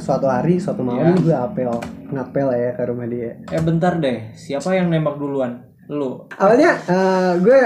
suatu 0.00 0.24
hari 0.24 0.56
suatu 0.56 0.80
malam 0.80 1.12
Iya. 1.12 1.20
gue 1.20 1.36
apel 1.36 1.70
ngapel 2.10 2.48
ya 2.50 2.70
ke 2.72 2.82
rumah 2.82 3.04
dia 3.04 3.30
Eh 3.46 3.60
bentar 3.60 3.92
deh, 3.96 4.32
siapa 4.32 4.72
yang 4.72 4.88
nembak 4.88 5.14
duluan? 5.14 5.60
Lu. 5.86 6.22
awalnya 6.32 6.70
eh, 6.80 7.32
gue 7.36 7.58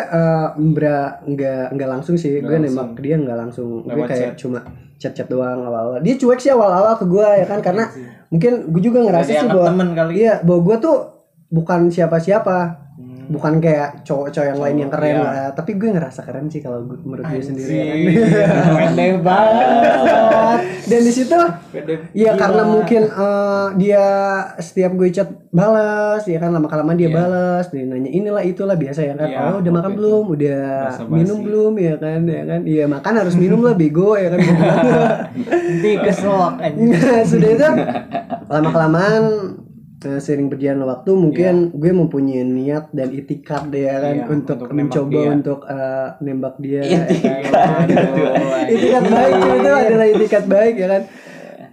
mbra 0.56 1.20
nggak 1.22 1.64
nggak 1.70 1.88
langsung 1.90 2.14
sih 2.14 2.34
Nggak 2.34 2.42
gue 2.42 2.56
langsung. 2.58 2.72
nembak 2.74 2.90
dia 2.98 3.16
nggak 3.16 3.38
langsung 3.38 3.66
gue 3.80 3.92
Lewat 3.94 4.08
kayak 4.08 4.20
chat. 4.26 4.36
cuma 4.38 4.58
chat-chat 4.96 5.28
doang 5.28 5.60
awal-awal 5.60 6.00
dia 6.00 6.14
cuek 6.14 6.38
sih 6.38 6.48
awal-awal 6.48 6.94
ke 6.94 7.04
gue 7.04 7.20
ya 7.20 7.44
kan 7.44 7.60
karena 7.60 7.84
mungkin 8.28 8.52
gue 8.68 8.82
juga 8.82 8.98
ngerasa 9.02 9.28
sih 9.30 9.46
bahwa 9.46 9.66
temen 9.66 9.88
kali. 9.92 10.12
iya 10.18 10.40
bahwa 10.40 10.60
gue 10.62 10.76
tuh 10.80 10.96
bukan 11.46 11.86
siapa-siapa. 11.86 12.83
Bukan 13.30 13.52
kayak 13.62 14.04
cowok-cowok 14.04 14.46
yang 14.52 14.60
lain 14.60 14.76
yang 14.86 14.90
keren 14.92 15.16
iya. 15.16 15.24
lah 15.24 15.48
tapi 15.56 15.80
gue 15.80 15.88
ngerasa 15.92 16.20
keren 16.24 16.46
sih 16.52 16.60
kalau 16.60 16.84
gue 16.84 16.98
menurut 17.00 17.24
gue 17.24 17.40
sendiri 17.40 17.72
ya 17.72 17.84
kan 17.88 17.98
Pede 18.94 19.08
banget. 19.22 20.60
dan 20.84 21.00
di 21.00 21.12
situ 21.12 21.38
ya 22.12 22.12
gila. 22.12 22.32
karena 22.36 22.62
mungkin 22.68 23.02
eh, 23.08 23.66
dia 23.80 24.06
setiap 24.60 24.92
gue 24.98 25.08
chat 25.08 25.28
balas 25.54 26.22
ya 26.28 26.36
kan 26.42 26.52
lama 26.52 26.68
kelamaan 26.68 26.98
dia 26.98 27.02
Iya. 27.04 27.16
balas 27.16 27.66
dia 27.68 27.84
nanya 27.84 28.10
inilah 28.10 28.42
itulah 28.42 28.76
biasa 28.76 29.00
ya 29.04 29.14
kan 29.14 29.28
Iya, 29.28 29.38
oh 29.54 29.56
udah 29.60 29.72
makan 29.72 29.92
belum 29.94 30.24
udah 30.36 30.62
minum 31.08 31.38
belum 31.44 31.72
ya 31.78 31.94
kan 32.00 32.20
ya 32.26 32.42
kan 32.44 32.60
iya 32.64 32.84
makan 32.88 33.12
harus 33.20 33.34
minum 33.36 33.60
lah 33.62 33.76
bego 33.76 34.16
ya 34.16 34.32
kan 34.32 34.40
anjir. 36.64 36.96
Nah, 36.96 37.22
sudah 37.24 37.50
itu 37.54 37.68
lama 38.48 38.68
kelamaan 38.70 39.24
sering 40.18 40.46
berjalan 40.46 40.82
waktu 40.82 41.10
mungkin 41.12 41.54
gue 41.70 41.90
mempunyai 41.90 42.42
niat 42.42 42.90
dan 42.90 43.08
itikat 43.08 43.68
deh 43.68 43.84
ya 43.84 43.96
kan 43.98 44.14
Iya, 44.14 44.24
untuk, 44.26 44.56
untuk 44.58 44.70
mencoba 44.70 45.10
dia. 45.10 45.28
untuk 45.30 45.60
eh, 45.64 46.08
nembak 46.20 46.54
dia. 46.58 46.82
Aduh, 47.84 48.34
itikat 48.68 49.04
baik 49.04 49.34
itu 49.38 49.70
adalah 49.70 50.06
itikat 50.08 50.44
baik 50.44 50.74
ya 50.76 50.88
kan? 50.88 51.02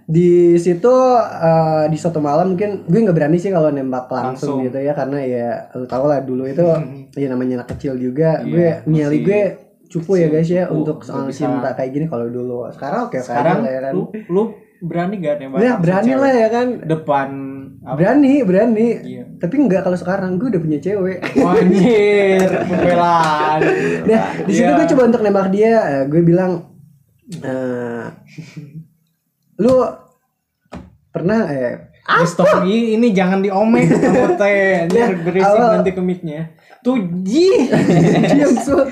Di 0.02 0.30
situ 0.56 0.94
eh, 1.22 1.84
di 1.86 1.96
suatu 1.96 2.18
malam 2.18 2.52
mungkin 2.52 2.84
gue 2.84 3.00
nggak 3.00 3.16
berani 3.16 3.36
sih 3.36 3.48
kalau 3.48 3.68
nembak 3.68 4.06
langsung, 4.06 4.60
Langsung. 4.60 4.66
gitu 4.66 4.78
ya 4.78 4.92
karena 4.92 5.18
ya 5.20 5.48
lu 5.72 5.86
tau 5.86 6.04
lah 6.04 6.20
dulu 6.20 6.44
itu 6.44 6.64
ya 7.20 7.26
namanya 7.26 7.62
anak 7.62 7.76
kecil 7.76 7.96
juga. 7.96 8.42
Iya, 8.42 8.82
gue 8.84 8.90
nyali 8.90 9.18
gue 9.22 9.40
cupu 9.86 10.16
ya 10.16 10.26
guys 10.26 10.48
ya 10.48 10.64
cupu, 10.66 10.74
untuk 10.80 10.98
soal 11.04 11.28
cinta 11.28 11.72
kayak 11.72 11.90
gini 11.92 12.06
kalau 12.08 12.26
dulu. 12.26 12.64
Sekarang 12.72 13.06
oke 13.06 13.14
oke 13.14 13.24
Sekarang 13.24 13.58
ya 13.62 13.80
kan. 13.80 13.92
lu 13.92 14.02
lu 14.28 14.42
berani 14.82 15.14
gak 15.16 15.38
nembak 15.38 15.58
langsung 15.62 15.78
berani 15.78 16.12
lah 16.16 16.32
ya 16.34 16.48
kan. 16.50 16.68
depan 16.82 17.28
apa? 17.82 17.94
Berani, 17.98 18.34
berani. 18.42 18.88
Iya. 19.02 19.24
Tapi 19.36 19.54
enggak 19.58 19.82
kalau 19.82 19.98
sekarang 19.98 20.38
gue 20.38 20.54
udah 20.54 20.62
punya 20.62 20.78
cewek. 20.78 21.18
Anjir, 21.34 22.48
pembelaan. 22.64 23.60
Nah, 24.06 24.22
di 24.46 24.52
situ 24.52 24.64
Iya. 24.64 24.78
gue 24.78 24.86
coba 24.94 25.02
untuk 25.10 25.20
nembak 25.20 25.48
dia, 25.50 25.72
eh, 25.82 26.02
gue 26.06 26.22
bilang 26.22 26.70
eh 27.32 28.06
lu 29.56 29.74
pernah 31.08 31.46
eh 31.46 31.74
stop 32.26 32.62
ini, 32.62 32.94
ini 32.94 33.10
jangan 33.10 33.38
diomek 33.40 33.86
kamu 34.02 34.34
teh. 34.34 34.50
Ya, 34.50 34.86
Biar 34.86 35.10
berisik 35.22 35.58
nanti 35.58 35.90
ke 35.90 36.02
mic-nya. 36.02 36.40
Tuh 36.82 36.98
diam 36.98 38.52
Sul. 38.58 38.82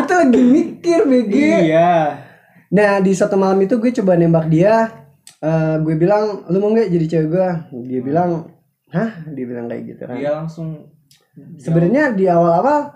Kita 0.00 0.14
lagi 0.24 0.40
mikir 0.40 1.04
BG. 1.04 1.32
iya. 1.68 2.24
Nah 2.72 2.98
di 2.98 3.12
satu 3.12 3.36
malam 3.36 3.60
itu 3.60 3.76
gue 3.76 3.92
coba 3.94 4.16
nembak 4.16 4.48
dia 4.48 5.03
Eh, 5.44 5.76
Gue 5.84 5.94
bilang 5.94 6.48
lu 6.48 6.56
mau 6.56 6.72
nggak 6.72 6.88
jadi 6.88 7.06
cewek 7.06 7.28
gue 7.28 7.48
Dia 7.84 8.00
bilang 8.00 8.48
Hah? 8.88 9.10
Dia 9.28 9.44
bilang 9.44 9.68
kayak 9.68 9.82
gitu 9.84 10.02
kan 10.08 10.16
Dia 10.16 10.30
langsung 10.32 10.88
Sebenarnya 11.60 12.16
di 12.16 12.24
awal-awal 12.24 12.88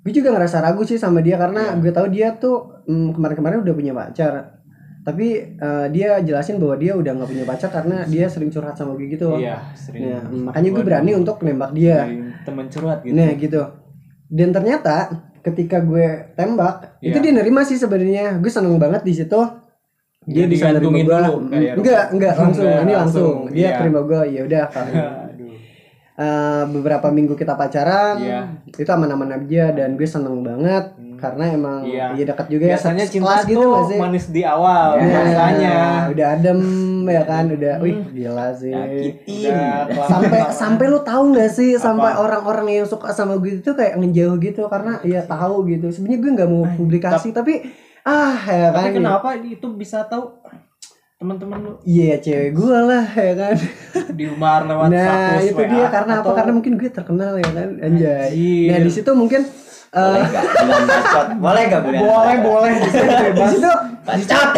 Gue 0.00 0.12
juga 0.12 0.32
ngerasa 0.32 0.60
ragu 0.60 0.80
sih 0.80 0.96
sama 0.96 1.20
dia 1.20 1.36
Iya. 1.36 1.42
Karena 1.44 1.62
gue 1.76 1.92
tahu 1.92 2.06
dia 2.08 2.32
tuh 2.34 2.84
mm, 2.84 3.12
Kemarin-kemarin 3.12 3.58
udah 3.60 3.74
punya 3.74 3.92
pacar 3.92 4.32
Tapi 5.04 5.26
eh, 5.52 5.86
dia 5.92 6.24
jelasin 6.24 6.56
bahwa 6.56 6.80
dia 6.80 6.96
udah 6.96 7.12
nggak 7.12 7.28
punya 7.28 7.44
pacar 7.44 7.68
Karena 7.68 8.06
dia 8.06 8.24
sering 8.26 8.48
curhat 8.48 8.72
sama 8.72 8.96
gue 8.96 9.10
gitu 9.10 9.36
Iya, 9.36 9.60
sering. 9.76 10.08
Nah, 10.08 10.22
makanya 10.48 10.70
gue 10.72 10.84
berani 10.84 11.12
untuk 11.12 11.36
nembak 11.42 11.76
dia 11.76 12.08
temen 12.44 12.66
curhat 12.68 13.04
gitu. 13.04 13.12
Nah 13.12 13.28
gitu. 13.34 13.60
Dan 14.24 14.48
ternyata 14.50 15.12
ketika 15.44 15.84
gue 15.84 16.32
tembak, 16.32 16.96
Iya. 17.04 17.12
itu 17.12 17.18
dia 17.20 17.32
nerima 17.36 17.60
sih 17.60 17.76
sebenarnya. 17.76 18.40
Gue 18.40 18.48
seneng 18.48 18.80
banget 18.80 19.04
di 19.04 19.12
situ. 19.12 19.36
Dia 20.24 20.34
Dia 20.34 20.46
bisa 20.48 20.64
nerima 20.68 20.96
digantungin 20.96 21.04
gue. 21.04 21.72
Enggak, 21.76 22.04
enggak 22.10 22.32
langsung. 22.34 22.64
Enggak, 22.64 22.80
ini 22.80 22.92
langsung. 22.92 23.32
langsung. 23.44 23.52
Dia 23.52 23.60
Iya. 23.62 23.76
terima 23.76 24.00
gue. 24.02 24.20
Ya 24.26 24.40
udah. 24.42 24.64
eh, 26.14 26.62
beberapa 26.70 27.08
minggu 27.10 27.34
kita 27.34 27.54
pacaran, 27.54 28.16
Iya. 28.16 28.40
itu 28.70 28.86
aman-aman 28.86 29.34
aja 29.36 29.64
dan 29.70 29.98
gue 29.98 30.06
seneng 30.06 30.40
banget 30.40 30.94
karena 31.14 31.44
emang 31.48 31.78
Iya. 31.82 32.06
ya 32.14 32.24
dekat 32.26 32.46
juga 32.48 32.64
ya. 32.64 32.70
Biasanya 32.76 33.04
cinta 33.04 33.34
gitu 33.42 33.58
tuh 33.58 33.88
sih? 33.88 33.98
manis 33.98 34.26
di 34.28 34.42
awal 34.44 34.94
Ya, 34.94 35.04
biasanya. 35.04 35.76
udah 36.08 36.26
adem 36.30 36.60
ya 37.04 37.22
kan, 37.24 37.44
udah, 37.50 37.74
wih 37.80 37.96
gila 38.12 38.48
sih. 38.52 38.70
Nyakitin. 38.70 39.52
Udah 39.90 40.06
sampai 40.06 40.40
sampai 40.50 40.86
lu 40.86 41.00
tahu 41.00 41.22
nggak 41.32 41.50
sih 41.50 41.70
Apa? 41.74 41.82
sampai 41.82 42.12
orang-orang 42.14 42.66
yang 42.72 42.86
suka 42.86 43.10
sama 43.10 43.36
gue 43.36 43.58
itu 43.58 43.70
kayak 43.72 43.98
ngejauh 43.98 44.36
gitu 44.38 44.62
karena 44.68 45.00
ya 45.02 45.20
tahu 45.20 45.66
gitu 45.66 45.90
sebenarnya 45.90 46.18
gue 46.20 46.30
nggak 46.32 46.48
mau 46.48 46.64
publikasi 46.70 47.28
tapi 47.30 47.64
ah 48.04 48.36
ya 48.38 48.68
kan 48.68 48.84
Tapi 48.84 48.90
kenapa 48.94 49.28
itu 49.38 49.66
bisa 49.72 50.04
tahu 50.04 50.36
teman-teman 51.16 51.58
lu? 51.58 51.72
Iya 51.82 52.20
cewek 52.20 52.52
gue 52.52 52.78
lah 52.82 53.06
ya 53.08 53.32
kan 53.34 53.56
di 54.12 54.24
Umar 54.26 54.60
lewat 54.62 54.88
nah 54.88 55.32
status 55.32 55.48
itu 55.48 55.56
WA, 55.58 55.70
dia 55.70 55.84
karena 55.88 56.12
apa? 56.14 56.22
atau- 56.22 56.36
karena 56.36 56.52
mungkin 56.52 56.72
gue 56.74 56.90
terkenal 56.90 57.32
ya 57.34 57.48
kan 57.48 57.68
anjay. 57.78 58.28
Anjir. 58.28 58.68
nah 58.68 58.78
di 58.78 58.90
situ 58.90 59.10
mungkin 59.12 59.42
Boleh 59.94 60.18
eh, 60.18 60.26
gak 60.26 60.42
bulan 60.58 60.82
bacot? 60.84 61.26
Boleh 61.38 61.62
gak 61.64 61.82
bulan 61.82 62.00
boleh 62.02 62.36
boleh. 62.42 62.72
Di 62.74 62.90
situ 63.48 63.70
Bacot. 64.04 64.48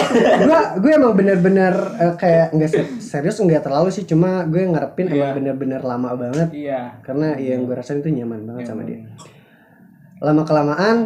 gue 0.40 0.60
gue 0.80 0.92
emang 0.92 1.12
bener-bener 1.12 1.74
eh, 1.94 2.14
kayak 2.14 2.46
nggak 2.50 2.70
se- 2.72 2.98
serius 2.98 3.36
nggak 3.38 3.62
terlalu 3.62 3.92
sih 3.92 4.02
cuma 4.02 4.42
gue 4.42 4.64
ngarepin 4.64 5.06
emang 5.08 5.22
Iya. 5.22 5.36
bener-bener 5.36 5.80
lama 5.80 6.16
banget. 6.16 6.48
Iya. 6.50 6.98
karena 7.00 7.36
yang 7.36 7.62
gue 7.62 7.74
rasain 7.74 8.00
itu 8.00 8.10
nyaman 8.10 8.42
banget 8.44 8.64
sama 8.66 8.82
dia. 8.82 9.04
lama 10.18 10.42
kelamaan 10.42 10.96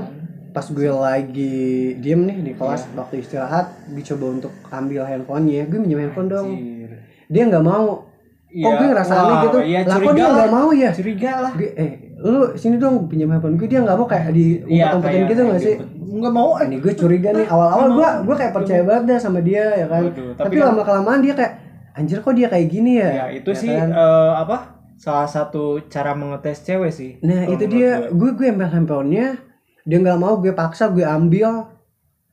pas 0.51 0.67
gue 0.67 0.89
lagi 0.89 1.59
diem 1.97 2.21
nih 2.21 2.37
di 2.43 2.53
kelas 2.53 2.83
Iya. 2.85 2.95
waktu 2.97 3.15
istirahat 3.19 3.67
gue 3.87 4.03
coba 4.05 4.25
untuk 4.33 4.53
ambil 4.69 5.03
handphonenya 5.03 5.63
gue 5.65 5.79
minjem 5.79 6.01
handphone 6.01 6.29
dong 6.29 6.49
Anjir. 6.49 6.91
dia 7.27 7.43
nggak 7.47 7.63
mau 7.63 8.07
Iya. 8.49 8.65
kok 8.65 8.73
gue 8.75 8.87
ngerasa 8.89 9.13
aneh 9.15 9.37
gitu 9.41 9.59
iya, 9.63 9.79
lah 9.85 9.97
kok 9.97 10.13
dia 10.13 10.27
nggak 10.29 10.51
mau 10.51 10.69
ya 10.73 10.91
Curiga 10.91 11.33
lah. 11.41 11.53
gue 11.53 11.71
eh 11.73 11.91
lu 12.19 12.41
sini 12.53 12.77
dong 12.77 13.07
pinjam 13.07 13.31
handphone 13.31 13.55
gue 13.55 13.65
dia 13.65 13.79
nggak 13.79 13.95
mau 13.95 14.05
kayak 14.05 14.31
di 14.31 14.59
Iya, 14.61 14.91
umpet-umpetin 14.91 15.07
kayak- 15.17 15.31
gitu 15.31 15.43
nggak 15.45 15.61
sih 15.61 15.77
Enggak 16.11 16.33
mau. 16.33 16.59
ini 16.59 16.77
gue 16.77 16.93
curiga 16.93 17.31
nih 17.31 17.47
awal-awal 17.47 17.89
gue 17.93 18.09
gue 18.25 18.37
kayak 18.37 18.53
percaya 18.53 18.83
banget 18.83 19.03
dah 19.07 19.19
sama 19.21 19.39
dia 19.41 19.63
ya 19.77 19.87
kan 19.87 20.03
Waduh, 20.05 20.35
tapi 20.35 20.43
tapi 20.43 20.55
kan- 20.57 20.67
lama 20.69 20.83
kelamaan 20.83 21.21
dia 21.21 21.33
kayak 21.33 21.53
anjir 21.93 22.19
kok 22.19 22.35
dia 22.35 22.49
kayak 22.49 22.67
gini 22.67 22.93
ya 22.97 23.11
Ya, 23.13 23.27
itu 23.33 23.47
Ya 23.49 23.57
sih 23.57 23.71
kan? 23.71 23.89
eh, 23.89 24.33
apa? 24.37 24.57
Salah 24.97 25.25
satu 25.25 25.63
cara 25.87 26.13
mengetes 26.13 26.61
cewek 26.61 26.91
sih. 26.91 27.17
Nah 27.21 27.47
itu 27.47 27.65
dia, 27.67 28.11
gue. 28.11 28.13
gue 28.13 28.31
gue 28.37 28.47
ambil 28.49 28.69
handphonenya, 28.69 29.39
dia 29.83 29.99
nggak 29.99 30.19
mau, 30.19 30.37
gue 30.37 30.53
paksa, 30.53 30.89
gue 30.89 31.03
ambil. 31.03 31.67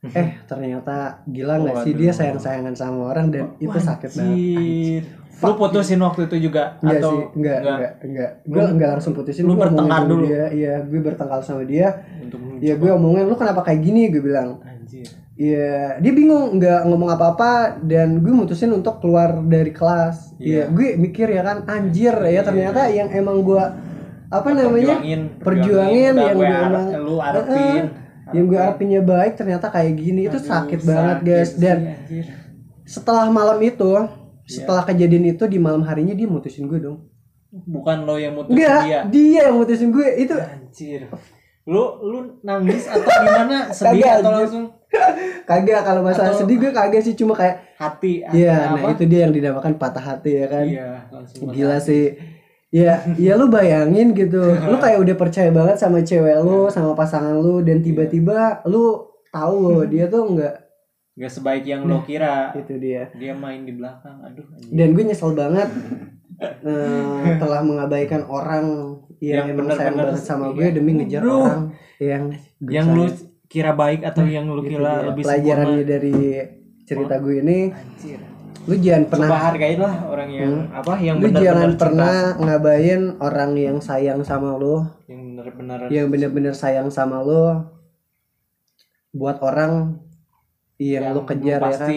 Eh 0.00 0.38
ternyata 0.46 1.26
gila 1.26 1.58
nggak 1.58 1.76
sih 1.82 1.90
Waduh. 1.90 2.00
dia 2.00 2.12
sayang 2.14 2.38
sayangan 2.38 2.70
sama 2.72 3.10
orang 3.10 3.34
dan 3.34 3.44
itu 3.58 3.74
sakit 3.74 4.10
banget. 4.14 5.04
Lu 5.38 5.54
putusin 5.54 5.98
waktu 5.98 6.26
itu 6.26 6.50
juga 6.50 6.78
Enggak 6.82 6.98
atau 6.98 7.10
sih, 7.14 7.22
enggak, 7.34 7.58
enggak, 7.62 7.92
enggak. 8.02 8.30
Gue 8.42 8.62
enggak 8.64 8.90
langsung 8.94 9.14
putusin. 9.14 9.42
lu 9.42 9.54
bertengkar 9.54 10.02
dulu? 10.06 10.26
Dia, 10.26 10.44
iya, 10.50 10.74
gue 10.82 10.98
bertengkar 10.98 11.42
sama 11.42 11.62
dia. 11.62 11.94
Untuk 12.18 12.38
Ya 12.58 12.74
gue 12.74 12.90
omongin, 12.90 13.26
lu 13.26 13.34
kenapa 13.34 13.62
kayak 13.62 13.80
gini? 13.80 14.10
Gue 14.10 14.22
bilang. 14.22 14.58
Anjir. 14.62 15.06
Iya, 15.38 16.02
dia 16.02 16.10
bingung 16.10 16.58
nggak 16.58 16.90
ngomong 16.90 17.14
apa-apa 17.14 17.78
dan 17.78 18.18
gue 18.18 18.34
mutusin 18.34 18.74
untuk 18.74 18.98
keluar 18.98 19.38
dari 19.40 19.70
kelas. 19.70 20.34
Iya, 20.42 20.66
Iya. 20.66 20.74
gue 20.74 20.88
mikir 20.98 21.30
ya 21.30 21.42
kan, 21.46 21.62
anjir 21.66 22.14
ya 22.18 22.42
ternyata 22.42 22.90
yang 22.90 23.06
emang 23.08 23.46
gue 23.46 23.62
apa 24.28 24.48
namanya 24.50 24.94
Perjuangin, 24.94 25.20
perjuangin 25.38 26.12
yang 26.14 26.34
gue 26.34 26.46
emang 26.46 26.86
lu 27.00 27.16
harapin. 27.16 27.84
yang 28.28 28.44
gue 28.44 28.58
harapinnya 28.58 29.00
baik 29.00 29.32
ternyata 29.34 29.66
kayak 29.66 29.92
gini 29.94 30.20
itu 30.24 30.36
Aduh, 30.36 30.44
sakit 30.46 30.80
banget 30.82 31.16
sakit 31.16 31.26
guys 31.26 31.48
sih, 31.48 31.58
dan 31.58 31.78
anjir. 31.96 32.24
setelah 32.84 33.26
malam 33.28 33.56
itu 33.58 33.92
setelah 34.44 34.82
kejadian 34.82 35.24
itu 35.28 35.44
di 35.44 35.56
malam 35.56 35.80
harinya 35.82 36.12
dia 36.12 36.24
mutusin 36.24 36.64
gue 36.64 36.76
dong 36.78 37.08
bukan 37.64 38.04
lo 38.04 38.14
yang 38.14 38.32
mutusin 38.32 38.52
enggak 38.54 38.80
dia. 38.82 39.00
dia 39.06 39.40
yang 39.44 39.56
mutusin 39.56 39.88
gue 39.88 40.08
itu 40.18 40.34
Anjir. 40.34 41.00
Lu 41.64 41.84
lu 42.00 42.18
nangis 42.40 42.84
atau 42.84 43.04
gimana? 43.04 43.68
Sedih 43.76 44.00
Kagak, 44.02 44.14
atau 44.18 44.30
langsung 44.34 44.64
kagak 45.48 45.80
kalau 45.82 46.00
masalah 46.00 46.32
Atau- 46.32 46.40
sedih 46.40 46.56
gue 46.58 46.70
kagak 46.70 47.00
sih 47.02 47.12
cuma 47.12 47.32
kayak 47.32 47.60
hati? 47.76 48.20
hati 48.22 48.40
Iya, 48.40 48.56
nah 48.72 48.72
apa? 48.78 48.92
itu 48.92 49.04
dia 49.04 49.20
yang 49.24 49.32
dinamakan 49.32 49.76
patah 49.76 50.00
hati 50.02 50.30
ya 50.34 50.46
kan. 50.46 50.64
Iya, 50.64 50.88
langsung 51.08 51.48
Gila 51.48 51.76
sih. 51.78 52.16
Ya, 52.68 53.00
ya 53.16 53.32
lu 53.34 53.48
bayangin 53.48 54.12
gitu. 54.12 54.44
Lu 54.44 54.76
kayak 54.76 55.00
udah 55.00 55.16
percaya 55.16 55.48
banget 55.48 55.80
sama 55.80 56.04
cewek 56.04 56.36
lu, 56.40 56.68
sama 56.68 56.92
pasangan 56.92 57.32
lu 57.34 57.64
dan 57.64 57.80
tiba-tiba 57.80 58.60
lu 58.68 59.08
tahu 59.28 59.80
dia 59.92 60.04
tuh 60.06 60.28
enggak 60.28 60.56
Gak 61.18 61.32
sebaik 61.34 61.66
yang 61.66 61.82
lo 61.82 62.04
kira. 62.06 62.54
itu 62.54 62.78
dia. 62.78 63.10
Dia 63.12 63.34
main 63.34 63.66
di 63.66 63.74
belakang. 63.74 64.22
Aduh, 64.22 64.46
anjir. 64.54 64.70
Dan 64.70 64.94
gue 64.94 65.02
nyesel 65.02 65.34
banget 65.34 65.66
eh, 66.38 67.34
telah 67.42 67.60
mengabaikan 67.60 68.22
orang 68.24 68.66
yang, 69.18 69.50
Yang 69.50 69.58
emang 69.58 69.66
sayang 69.74 69.98
benar-benar 69.98 70.06
banget 70.14 70.22
sama 70.22 70.44
iya. 70.46 70.54
gue 70.54 70.66
demi 70.70 70.90
ngejar 70.94 71.20
Bro. 71.26 71.34
orang 71.34 71.62
yang 71.98 72.22
yang 72.62 72.86
lu 72.94 73.10
kira 73.50 73.74
baik 73.74 74.06
atau 74.06 74.22
yang 74.22 74.46
lu 74.46 74.62
Gitu 74.62 74.78
kira 74.78 74.92
dia. 74.94 75.06
lebih 75.10 75.22
pelajarannya 75.26 75.74
sempurna. 75.82 75.90
dari 75.90 76.14
cerita 76.86 77.14
gue 77.18 77.34
ini 77.42 77.58
Anjir. 77.68 78.20
Lu 78.68 78.76
jangan 78.84 79.04
pernah 79.08 79.28
Coba 79.32 79.40
hargain 79.48 79.78
lah 79.80 79.94
orang 80.04 80.28
yang 80.28 80.52
apa 80.68 80.92
yang 81.00 81.16
lu 81.16 81.24
benar-benar 81.24 81.40
jangan 81.40 81.70
cinta, 81.72 81.80
pernah 81.80 82.16
ngabain 82.36 83.02
orang 83.16 83.50
yang 83.56 83.76
sayang 83.80 84.20
sama 84.20 84.60
lu. 84.60 84.84
Yang 85.08 85.20
benar-benar 85.24 85.78
yang 85.88 86.06
bener-bener 86.12 86.52
sayang 86.52 86.92
sama 86.92 87.24
lo 87.24 87.64
buat 89.16 89.40
orang 89.40 89.96
yang, 90.76 91.16
lo 91.16 91.24
belum 91.24 91.26
kejar 91.32 91.60
ya 91.64 91.64
kan? 91.64 91.72
pasti 91.72 91.96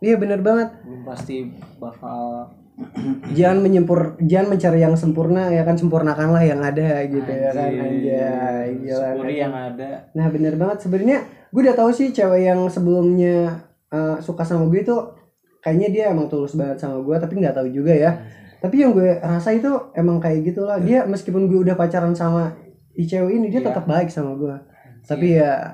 iya 0.00 0.16
bener 0.16 0.40
banget. 0.40 0.72
Belum 0.80 1.04
pasti 1.04 1.36
bakal 1.76 2.48
jangan 3.36 3.60
menyempur 3.60 4.16
jangan 4.24 4.56
mencari 4.56 4.80
yang 4.80 4.96
sempurna 4.96 5.52
ya 5.52 5.68
kan? 5.68 5.76
Sempurnakanlah 5.76 6.40
yang 6.48 6.64
ada 6.64 7.04
gitu 7.04 7.28
ya 7.28 7.52
kan? 7.52 7.76
Anjir. 7.76 7.84
anjay 7.84 8.68
syukuri 8.88 9.34
kan. 9.36 9.42
yang 9.44 9.54
ada. 9.54 9.90
Nah 10.16 10.26
bener 10.32 10.56
banget. 10.56 10.88
Sebenarnya 10.88 11.28
gue 11.52 11.60
udah 11.60 11.76
tahu 11.76 11.92
sih 11.92 12.08
cewek 12.08 12.48
yang 12.48 12.64
sebelumnya 12.72 13.68
eh, 13.92 14.16
suka 14.24 14.48
sama 14.48 14.64
gue 14.64 14.80
itu 14.80 15.19
kayaknya 15.60 15.88
dia 15.88 16.04
emang 16.10 16.26
tulus 16.26 16.52
banget 16.52 16.80
sama 16.80 17.00
gue 17.00 17.16
tapi 17.16 17.36
nggak 17.36 17.56
tahu 17.56 17.68
juga 17.68 17.92
ya. 17.92 18.12
Tapi 18.60 18.76
yang 18.76 18.92
gue 18.92 19.16
rasa 19.16 19.52
itu 19.52 19.72
emang 19.94 20.20
kayak 20.20 20.44
gitulah 20.44 20.76
dia 20.76 21.04
meskipun 21.04 21.48
gue 21.48 21.64
udah 21.64 21.76
pacaran 21.76 22.12
sama 22.12 22.52
i 22.92 23.04
cewek 23.04 23.32
ini 23.32 23.48
dia 23.48 23.60
Iya. 23.60 23.72
tetap 23.72 23.84
baik 23.86 24.12
sama 24.12 24.36
gue 24.36 24.52
tapi 25.00 25.32
ya 25.32 25.72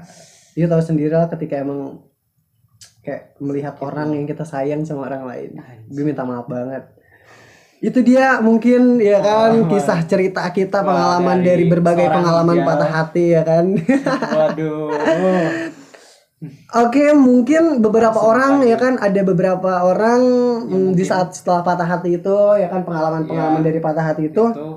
dia 0.54 0.66
tahu 0.66 0.78
sendiri 0.78 1.10
lah 1.10 1.26
ketika 1.26 1.58
emang 1.58 1.98
kayak 3.02 3.34
melihat 3.38 3.74
orang 3.82 4.14
yang 4.14 4.24
kita 4.24 4.42
sayang 4.42 4.82
sama 4.82 5.06
orang 5.06 5.26
lain. 5.26 5.50
Gue 5.86 6.02
minta 6.02 6.22
maaf 6.22 6.46
banget. 6.46 6.86
Itu 7.76 8.00
dia 8.00 8.40
mungkin 8.40 8.96
ya 8.98 9.20
kan 9.20 9.52
Pengalaman. 9.52 9.68
kisah 9.68 10.00
cerita 10.08 10.42
kita 10.48 10.80
pengalaman 10.80 11.44
dari 11.44 11.66
dari, 11.66 11.70
berbagai 11.70 12.08
pengalaman 12.08 12.64
patah 12.64 12.90
hati 12.90 13.36
ya 13.36 13.42
kan? 13.44 13.66
Waduh 13.76 14.90
Oke, 16.70 17.16
mungkin 17.16 17.80
beberapa 17.80 18.12
Langsung 18.12 18.30
orang 18.30 18.52
lagi. 18.60 18.68
ya 18.68 18.76
kan 18.76 18.94
ada 18.98 19.20
beberapa 19.22 19.70
orang 19.82 20.20
mm, 20.68 20.92
di 20.92 21.00
saat 21.02 21.32
setelah 21.32 21.64
patah 21.64 21.88
hati 21.88 22.14
itu 22.14 22.36
ya 22.54 22.68
kan 22.68 22.84
pengalaman-pengalaman 22.84 23.60
Iya. 23.60 23.66
dari 23.66 23.80
patah 23.80 24.04
hati 24.06 24.28
itu 24.28 24.44
itu 24.46 24.68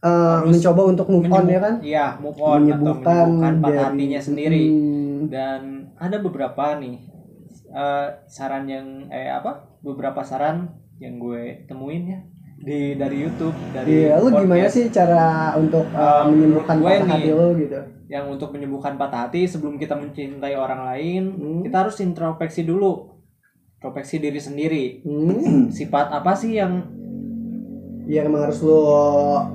eh, 0.00 0.08
harus 0.38 0.54
mencoba 0.54 0.82
untuk 0.86 1.06
move 1.08 1.26
on 1.28 1.44
ya 1.46 1.58
kan, 1.58 1.74
iya 1.82 2.06
move 2.16 2.38
on 2.38 2.46
atau 2.46 2.58
menyembuhkan 2.60 3.26
menyembuhkan 3.26 3.54
patah 3.58 3.72
dari- 3.72 3.86
hatinya 3.90 4.20
sendiri 4.20 4.62
Hmm, 4.62 5.18
dan 5.26 5.60
ada 5.96 6.16
beberapa 6.16 6.64
nih 6.76 6.96
eh, 7.68 8.06
saran 8.24 8.64
yang 8.64 8.86
eh 9.08 9.26
apa 9.28 9.50
beberapa 9.80 10.20
saran 10.20 10.70
yang 10.96 11.18
gue 11.18 11.66
temuin 11.66 12.04
ya 12.06 12.20
di 12.56 12.94
dari 12.94 13.16
YouTube 13.18 13.56
dari 13.68 14.06
Iya, 14.06 14.22
lu 14.22 14.30
gimana 14.30 14.46
podcast 14.62 14.72
sih 14.72 14.86
cara 14.88 15.26
untuk 15.54 15.84
uh, 15.90 16.22
Um, 16.22 16.30
menyembuhkan 16.30 16.76
patah 16.78 17.02
nih. 17.02 17.10
hati 17.10 17.30
lu 17.32 17.46
gitu? 17.58 17.80
Yang 18.14 18.30
untuk 18.30 18.48
menyembuhkan 18.48 18.94
patah 18.94 19.26
hati 19.26 19.42
sebelum 19.44 19.74
kita 19.74 19.92
mencintai 19.92 20.54
orang 20.54 20.86
lain 20.86 21.22
Hmm. 21.32 21.60
kita 21.60 21.76
harus 21.80 21.98
introspeksi 21.98 22.62
dulu 22.62 23.10
introspeksi 23.76 24.16
diri 24.18 24.38
sendiri 24.38 24.84
Hmm, 25.02 25.66
sifat 25.76 26.14
apa 26.14 26.30
sih 26.32 26.54
yang 26.54 26.78
ya 28.04 28.22
emang 28.22 28.44
harus 28.44 28.60
lu 28.60 28.84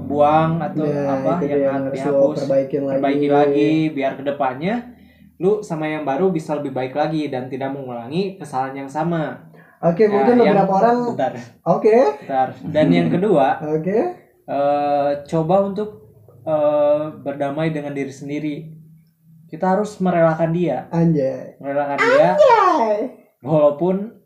buang 0.06 0.58
atau 0.60 0.82
ya, 0.82 1.06
apa 1.08 1.32
yang 1.39 1.54
dia, 1.56 1.69
harus 1.72 1.93
dihapus 1.93 2.36
perbaikin 2.41 2.82
lagi. 2.82 2.91
perbaiki 2.91 3.28
lagi 3.30 3.69
biar 3.89 4.12
ke 4.13 4.24
depannya 4.26 4.76
lu 5.38 5.62
sama 5.62 5.86
yang 5.86 6.04
baru 6.04 6.28
bisa 6.30 6.52
lebih 6.54 6.74
baik 6.74 6.91
lagi 6.91 7.30
dan 7.30 7.45
tidak 7.45 7.72
mengulangi 7.72 8.36
kesalahan 8.36 8.76
yang 8.78 8.89
sama 8.89 9.48
Oke, 9.80 10.04
Ya, 10.04 10.12
mungkin 10.12 10.43
yang- 10.43 10.60
beberapa 10.60 10.76
orang 10.76 10.98
Oke, 11.63 11.95
bentar. 12.19 12.52
dan 12.67 12.88
yang 12.89 13.08
kedua 13.08 13.48
oke. 13.80 13.98
eh, 14.43 15.12
coba 15.24 15.56
untuk 15.63 15.98
eh, 16.49 17.01
berdamai 17.21 17.69
dengan 17.69 17.93
diri 17.93 18.09
sendiri 18.09 18.55
kita 19.49 19.77
harus 19.77 19.97
merelakan 20.01 20.49
dia 20.53 20.89
Anjay. 20.89 21.57
merelakan 21.62 21.97
dia 21.97 22.29
Anjay. 22.33 22.97
walaupun 23.45 24.17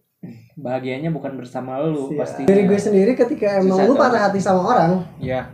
bahagianya 0.56 1.12
bukan 1.12 1.36
bersama 1.36 1.84
lu 1.84 2.12
Siap. 2.14 2.20
pasti 2.20 2.42
Dari 2.48 2.64
gue 2.64 2.80
sendiri 2.80 3.12
ketika 3.16 3.60
emang 3.60 3.76
Susah 3.76 3.88
lu 3.90 3.96
patah 4.00 4.22
hati 4.30 4.40
sama 4.40 4.62
orang, 4.64 4.92
ya 5.20 5.52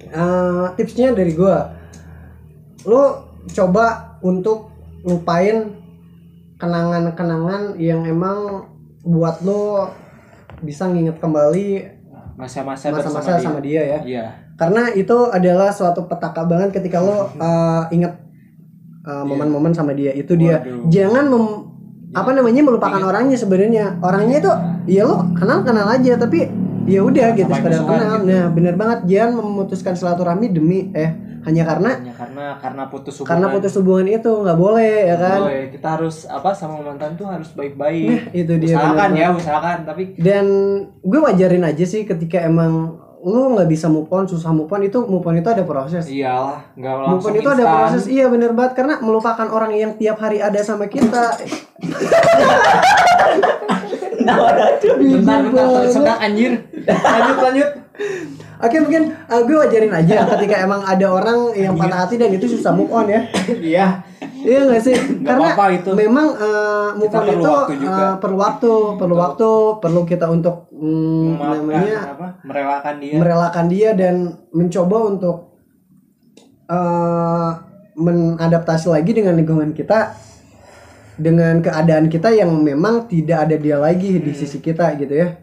eh, 0.00 0.66
tipsnya 0.78 1.12
dari 1.12 1.36
gue, 1.36 1.56
lu 2.88 3.02
coba 3.52 4.16
untuk 4.24 4.72
lupain 5.04 5.76
kenangan-kenangan 6.58 7.78
yang 7.78 8.02
emang 8.06 8.66
buat 9.06 9.40
lu 9.46 9.86
bisa 10.62 10.90
nginget 10.90 11.22
kembali 11.22 11.86
masa-masa 12.34 12.90
masa-masa 12.90 13.38
bersama 13.38 13.38
sama 13.42 13.60
dia 13.62 13.82
ya. 13.82 13.98
dia 14.02 14.24
Karena 14.58 14.90
itu 14.90 15.14
adalah 15.30 15.70
suatu 15.70 16.10
petaka 16.10 16.42
banget 16.42 16.74
ketika 16.74 16.98
lo 16.98 17.30
uh, 17.38 17.86
inget 17.94 18.18
uh, 19.06 19.22
momen-momen 19.22 19.70
sama 19.70 19.94
dia. 19.94 20.10
Itu 20.12 20.34
dia. 20.34 20.60
Waduh. 20.60 20.90
Jangan 20.90 21.24
mem- 21.30 21.62
apa 22.08 22.30
namanya 22.32 22.62
melupakan 22.66 23.00
orangnya 23.00 23.38
sebenarnya. 23.38 24.02
Orangnya 24.02 24.36
itu 24.42 24.50
ya 24.98 25.06
lo 25.06 25.30
kenal 25.38 25.62
kenal 25.62 25.86
aja 25.86 26.18
tapi 26.18 26.48
ya 26.88 27.04
udah 27.04 27.36
gitu 27.36 27.52
sekedar 27.52 27.84
kenal. 27.84 28.24
gitu. 28.24 28.32
Nah, 28.32 28.44
bener 28.50 28.74
banget 28.74 28.98
jangan 29.06 29.44
memutuskan 29.44 29.94
silaturahmi 29.94 30.48
demi 30.50 30.88
eh 30.96 31.12
hanya 31.44 31.62
karena 31.64 31.90
hanya 32.00 32.14
karena 32.16 32.44
karena 32.60 32.82
putus 32.90 33.14
hubungan 33.20 33.30
karena 33.30 33.46
putus 33.52 33.72
hubungan 33.78 34.06
itu 34.10 34.32
nggak 34.32 34.58
boleh 34.58 34.94
ya 35.06 35.16
kan. 35.16 35.40
Boleh, 35.44 35.64
kita 35.70 35.88
harus 36.00 36.16
apa 36.26 36.50
sama 36.50 36.80
mantan 36.82 37.12
tuh 37.14 37.28
harus 37.28 37.52
baik-baik 37.52 38.08
Nah, 38.08 38.22
itu 38.34 38.52
dia 38.58 38.74
usahakan 38.74 39.08
bener 39.12 39.20
ya 39.20 39.28
usahakan 39.36 39.78
tapi 39.84 40.02
dan 40.18 40.46
gue 40.98 41.20
wajarin 41.20 41.64
aja 41.64 41.84
sih 41.84 42.08
ketika 42.08 42.40
emang 42.42 42.96
lu 43.24 43.58
nggak 43.58 43.66
bisa 43.66 43.90
move 43.90 44.06
on 44.14 44.28
susah 44.30 44.54
move 44.54 44.70
on 44.70 44.82
itu 44.86 44.98
move 45.06 45.26
on 45.26 45.38
itu 45.38 45.48
ada 45.50 45.64
proses. 45.66 46.06
Iyalah 46.06 46.70
nggak 46.78 46.94
Move 46.94 47.06
langsung 47.10 47.34
on 47.34 47.40
itu 47.40 47.48
ada 47.50 47.64
instan. 47.64 47.74
proses 47.74 48.04
iya 48.06 48.24
bener 48.30 48.50
banget 48.54 48.72
karena 48.78 48.94
melupakan 49.02 49.48
orang 49.50 49.72
yang 49.74 49.92
tiap 49.98 50.22
hari 50.22 50.38
ada 50.38 50.60
sama 50.62 50.86
kita. 50.86 51.34
Bentar 54.28 55.40
bentar 55.40 55.80
tersedak 55.88 56.18
anjir. 56.20 56.52
Lanjut 56.84 57.36
lanjut 57.40 57.68
Oke 58.58 58.76
mungkin 58.82 59.14
uh, 59.26 59.42
gue 59.42 59.56
wajarin 59.58 59.90
aja 59.90 60.26
ketika 60.34 60.62
emang 60.62 60.82
ada 60.82 61.06
orang 61.10 61.54
yang 61.54 61.74
patah 61.78 62.06
hati 62.06 62.18
dan 62.18 62.30
itu 62.34 62.46
susah 62.46 62.74
move 62.74 62.90
on 62.90 63.06
ya. 63.10 63.22
Iya. 63.50 63.86
Iya 64.38 64.70
gak 64.70 64.82
sih? 64.86 64.94
Nggak 64.94 65.26
Karena 65.26 65.46
apa-apa 65.50 65.64
itu. 65.74 65.90
memang 65.98 66.26
uh, 66.38 66.88
move 66.94 67.10
Kita 67.10 67.18
on 67.18 67.26
perlu 67.26 67.42
itu 67.42 67.50
waktu 67.50 67.74
juga. 67.82 67.98
uh, 67.98 68.14
perlu 68.22 68.36
waktu, 68.38 68.72
perlu 68.94 69.14
waktu, 69.18 69.50
perlu 69.82 70.00
kita 70.06 70.26
untuk 70.30 70.56
mm, 70.70 71.30
namanya 71.42 71.98
apa 72.14 72.26
merelakan 72.46 72.94
dia. 73.02 73.14
merelakan 73.18 73.66
dia 73.66 73.90
dan 73.98 74.14
mencoba 74.54 74.96
untuk 75.10 75.36
uh, 76.70 77.50
mengadaptasi 77.98 78.94
lagi 78.94 79.10
dengan 79.10 79.34
lingkungan 79.34 79.74
kita 79.74 80.14
dengan 81.18 81.58
keadaan 81.58 82.06
kita 82.06 82.30
yang 82.30 82.54
memang 82.62 83.10
tidak 83.10 83.50
ada 83.50 83.58
dia 83.58 83.74
lagi 83.74 84.22
di 84.22 84.30
sisi 84.30 84.62
kita 84.62 84.94
gitu 85.02 85.18
ya 85.18 85.34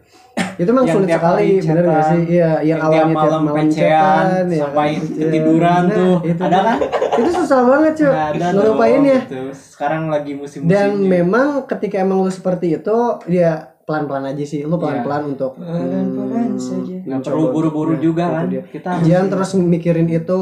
itu 0.56 0.70
memang 0.72 0.88
sulit 0.88 1.10
sekali 1.12 1.50
bener 1.60 1.84
gak 1.86 2.04
sih? 2.10 2.22
Iya 2.36 2.52
yang, 2.64 2.68
yang 2.68 2.80
awalnya 2.82 3.06
tiap 3.06 3.18
malam 3.18 3.42
malam 3.44 3.66
pecean, 3.68 3.76
chatan 3.76 4.46
ya. 4.48 4.60
sampai 4.64 4.90
ketiduran 5.00 5.84
tuh. 5.92 6.16
itu 6.24 6.42
Ada 6.44 6.60
kan? 6.64 6.78
itu 7.16 7.30
susah 7.32 7.60
banget 7.64 7.94
cuy 7.96 8.08
Nggak 8.12 8.28
ada 8.36 8.46
ngelupain 8.52 9.02
ya. 9.04 9.20
gitu. 9.24 9.42
sekarang 9.56 10.04
lagi 10.12 10.32
musim 10.36 10.60
dan 10.68 10.90
memang 11.00 11.48
ketika 11.68 11.96
emang 12.00 12.20
lu 12.24 12.32
seperti 12.32 12.76
itu 12.76 12.98
ya 13.28 13.76
pelan-pelan 13.86 14.34
aja 14.34 14.44
sih. 14.44 14.66
Lu 14.66 14.82
pelan-pelan 14.82 15.38
untuk 15.38 15.62
Pelan-pelan 15.62 16.58
hmm, 16.58 16.60
saja. 16.60 16.96
nggak 17.06 17.22
perlu 17.22 17.54
buru-buru 17.54 17.94
nah, 17.96 18.02
juga 18.02 18.24
kan? 18.34 18.46
dia. 18.50 18.64
kita 18.66 18.88
harus 18.98 19.06
jangan 19.06 19.28
terus 19.30 19.50
mikirin 19.62 20.10
itu. 20.10 20.40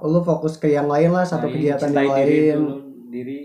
Lu 0.00 0.20
fokus 0.24 0.56
ke 0.56 0.72
yang 0.72 0.88
lain 0.88 1.12
lah 1.12 1.28
satu 1.28 1.46
kegiatan 1.46 1.92
cintai 1.92 2.08
yang 2.08 2.16
diri 2.16 2.40
lain. 2.40 2.56
dulu, 2.56 2.74
diri. 3.12 3.38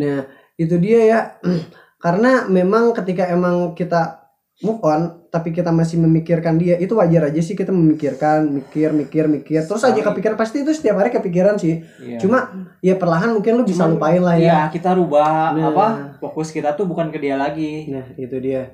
Nah 0.00 0.24
itu 0.56 0.74
dia 0.80 1.00
ya. 1.04 1.20
Karena 2.02 2.48
memang 2.50 2.90
ketika 2.96 3.30
emang 3.30 3.76
kita 3.78 4.21
move 4.60 4.78
on 4.84 5.24
tapi 5.26 5.48
kita 5.50 5.72
masih 5.72 5.96
memikirkan 5.96 6.60
dia 6.60 6.76
itu 6.76 6.92
wajar 6.92 7.32
aja 7.32 7.40
sih 7.40 7.56
kita 7.56 7.72
memikirkan 7.72 8.46
mikir 8.46 8.92
mikir 8.92 9.24
mikir 9.26 9.64
terus 9.64 9.80
aja 9.80 9.96
kepikiran 9.96 10.36
pasti 10.36 10.60
itu 10.60 10.70
setiap 10.70 11.00
hari 11.00 11.08
kepikiran 11.08 11.56
sih 11.56 11.80
Iya. 11.98 12.20
cuma 12.20 12.68
ya 12.84 12.94
perlahan 12.94 13.32
mungkin 13.32 13.58
lu 13.58 13.64
bisa 13.64 13.88
Cuman, 13.88 13.96
lupain 13.96 14.20
lah 14.22 14.36
ya 14.36 14.44
Iya, 14.44 14.60
kita 14.70 14.92
rubah 14.92 15.56
Nah. 15.56 15.72
apa? 15.72 15.86
Fokus 16.20 16.52
kita 16.52 16.76
tuh 16.76 16.84
bukan 16.84 17.08
ke 17.08 17.18
dia 17.18 17.40
lagi. 17.40 17.88
nah 17.88 18.04
itu 18.14 18.36
dia 18.38 18.70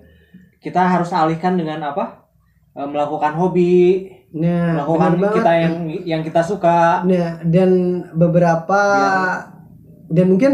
Kita 0.59 0.83
harus 0.83 1.15
alihkan 1.15 1.55
dengan 1.55 1.79
apa? 1.87 2.27
E, 2.75 2.83
melakukan 2.83 3.39
hobi, 3.39 4.11
nah 4.35 4.75
melakukan 4.83 5.39
kita 5.39 5.53
yang 5.55 5.75
yang 6.03 6.21
kita 6.21 6.43
suka. 6.43 7.07
Nah, 7.07 7.39
dan 7.47 7.71
beberapa 8.13 8.83
dan 10.11 10.27
mungkin 10.27 10.53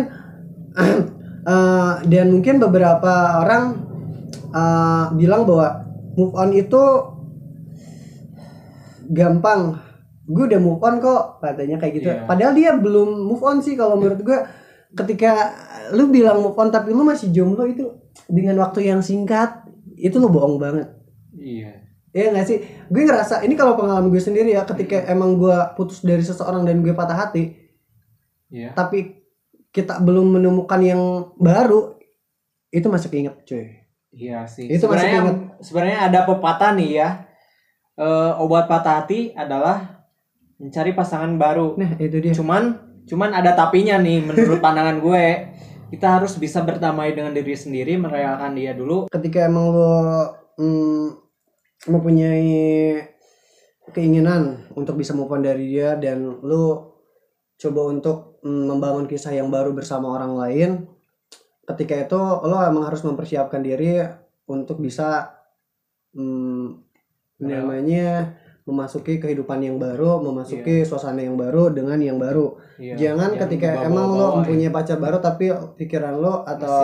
eh, 1.48 1.92
dan 2.04 2.26
mungkin 2.30 2.60
beberapa 2.60 3.40
orang 3.40 3.93
eh, 4.54 5.04
bilang 5.18 5.42
bahwa 5.44 5.82
move 6.14 6.34
on 6.38 6.50
itu 6.54 6.82
gampang. 9.10 9.82
Gue 10.24 10.48
udah 10.48 10.60
move 10.62 10.80
on 10.80 11.02
kok 11.04 11.42
katanya 11.44 11.76
kayak 11.76 11.94
gitu. 12.00 12.08
Iya. 12.08 12.24
Padahal 12.24 12.52
dia 12.56 12.70
belum 12.78 13.28
move 13.28 13.44
on 13.44 13.60
sih 13.60 13.76
kalau 13.76 14.00
menurut 14.00 14.22
gue. 14.24 14.38
Ketika 14.94 15.50
lu 15.90 16.06
bilang 16.06 16.38
move 16.38 16.54
on 16.54 16.70
tapi 16.70 16.94
lu 16.94 17.02
masih 17.02 17.34
jomblo 17.34 17.66
itu 17.66 17.90
dengan 18.30 18.62
waktu 18.62 18.88
yang 18.88 19.02
singkat 19.02 19.66
itu 19.98 20.16
lu 20.22 20.30
bohong 20.30 20.56
banget. 20.56 20.88
Iya. 21.34 21.84
Iya 22.14 22.30
gak 22.30 22.46
sih? 22.46 22.62
Gue 22.86 23.02
ngerasa 23.02 23.42
ini 23.42 23.58
kalau 23.58 23.74
pengalaman 23.74 24.06
gue 24.06 24.22
sendiri 24.22 24.54
ya 24.54 24.62
ketika 24.62 25.02
emang 25.10 25.34
gue 25.34 25.54
putus 25.74 26.06
dari 26.06 26.22
seseorang 26.22 26.62
dan 26.62 26.78
gue 26.78 26.94
patah 26.94 27.26
hati, 27.26 27.58
Iya. 28.54 28.70
tapi 28.70 29.18
kita 29.74 29.98
belum 29.98 30.38
menemukan 30.38 30.78
yang 30.78 31.02
baru, 31.34 31.98
itu 32.70 32.86
masih 32.86 33.10
keinget 33.10 33.34
cuy. 33.42 33.83
Iya 34.14 34.46
sih. 34.46 34.70
Itu 34.70 34.86
sebenarnya 34.86 35.20
sebenarnya 35.58 35.98
ada 36.10 36.20
pepatah 36.24 36.72
nih 36.78 36.90
ya. 37.02 37.08
E, 37.98 38.06
obat 38.38 38.70
patah 38.70 39.02
hati 39.02 39.34
adalah 39.34 40.06
mencari 40.62 40.94
pasangan 40.94 41.34
baru. 41.34 41.74
Nah 41.74 41.98
itu 41.98 42.22
dia. 42.22 42.32
Cuman 42.32 42.78
cuman 43.04 43.30
ada 43.36 43.52
tapinya 43.52 43.98
nih 43.98 44.22
menurut 44.22 44.62
pandangan 44.64 45.02
gue. 45.02 45.26
Kita 45.92 46.18
harus 46.18 46.34
bisa 46.40 46.64
berdamai 46.66 47.14
dengan 47.14 47.30
diri 47.30 47.54
sendiri, 47.54 47.94
merelakan 47.94 48.58
dia 48.58 48.74
dulu. 48.74 49.06
Ketika 49.06 49.46
emang 49.46 49.70
lo 49.70 49.94
mm, 50.58 51.06
mempunyai 51.86 52.98
keinginan 53.94 54.72
untuk 54.74 54.98
bisa 54.98 55.12
move 55.12 55.30
on 55.30 55.44
dari 55.44 55.70
dia 55.70 55.94
dan 55.94 56.40
lo 56.42 56.96
coba 57.60 57.80
untuk 57.94 58.42
mm, 58.42 58.64
membangun 58.74 59.06
kisah 59.06 59.38
yang 59.38 59.52
baru 59.52 59.70
bersama 59.70 60.10
orang 60.18 60.34
lain, 60.34 60.70
ketika 61.64 61.94
itu 61.98 62.20
lo 62.20 62.56
emang 62.60 62.84
harus 62.84 63.00
mempersiapkan 63.00 63.60
diri 63.60 64.04
untuk 64.44 64.78
bisa 64.78 65.32
mm, 66.12 66.64
Rel- 67.34 67.48
namanya 67.50 68.36
memasuki 68.64 69.20
kehidupan 69.20 69.60
yang 69.60 69.76
baru, 69.76 70.24
memasuki 70.24 70.88
suasana 70.88 71.20
yang 71.20 71.36
baru 71.36 71.68
dengan 71.68 72.00
yang 72.00 72.16
baru. 72.16 72.56
Iya, 72.80 72.96
Jangan 72.96 73.36
yang 73.36 73.40
ketika 73.44 73.68
dibawa-bawa 73.76 73.92
emang 73.92 74.08
lo 74.10 74.24
ya. 74.24 74.34
mempunyai 74.40 74.70
pacar 74.72 74.96
baru 74.96 75.18
tapi 75.20 75.52
pikiran 75.76 76.16
lo 76.16 76.40
atau 76.48 76.76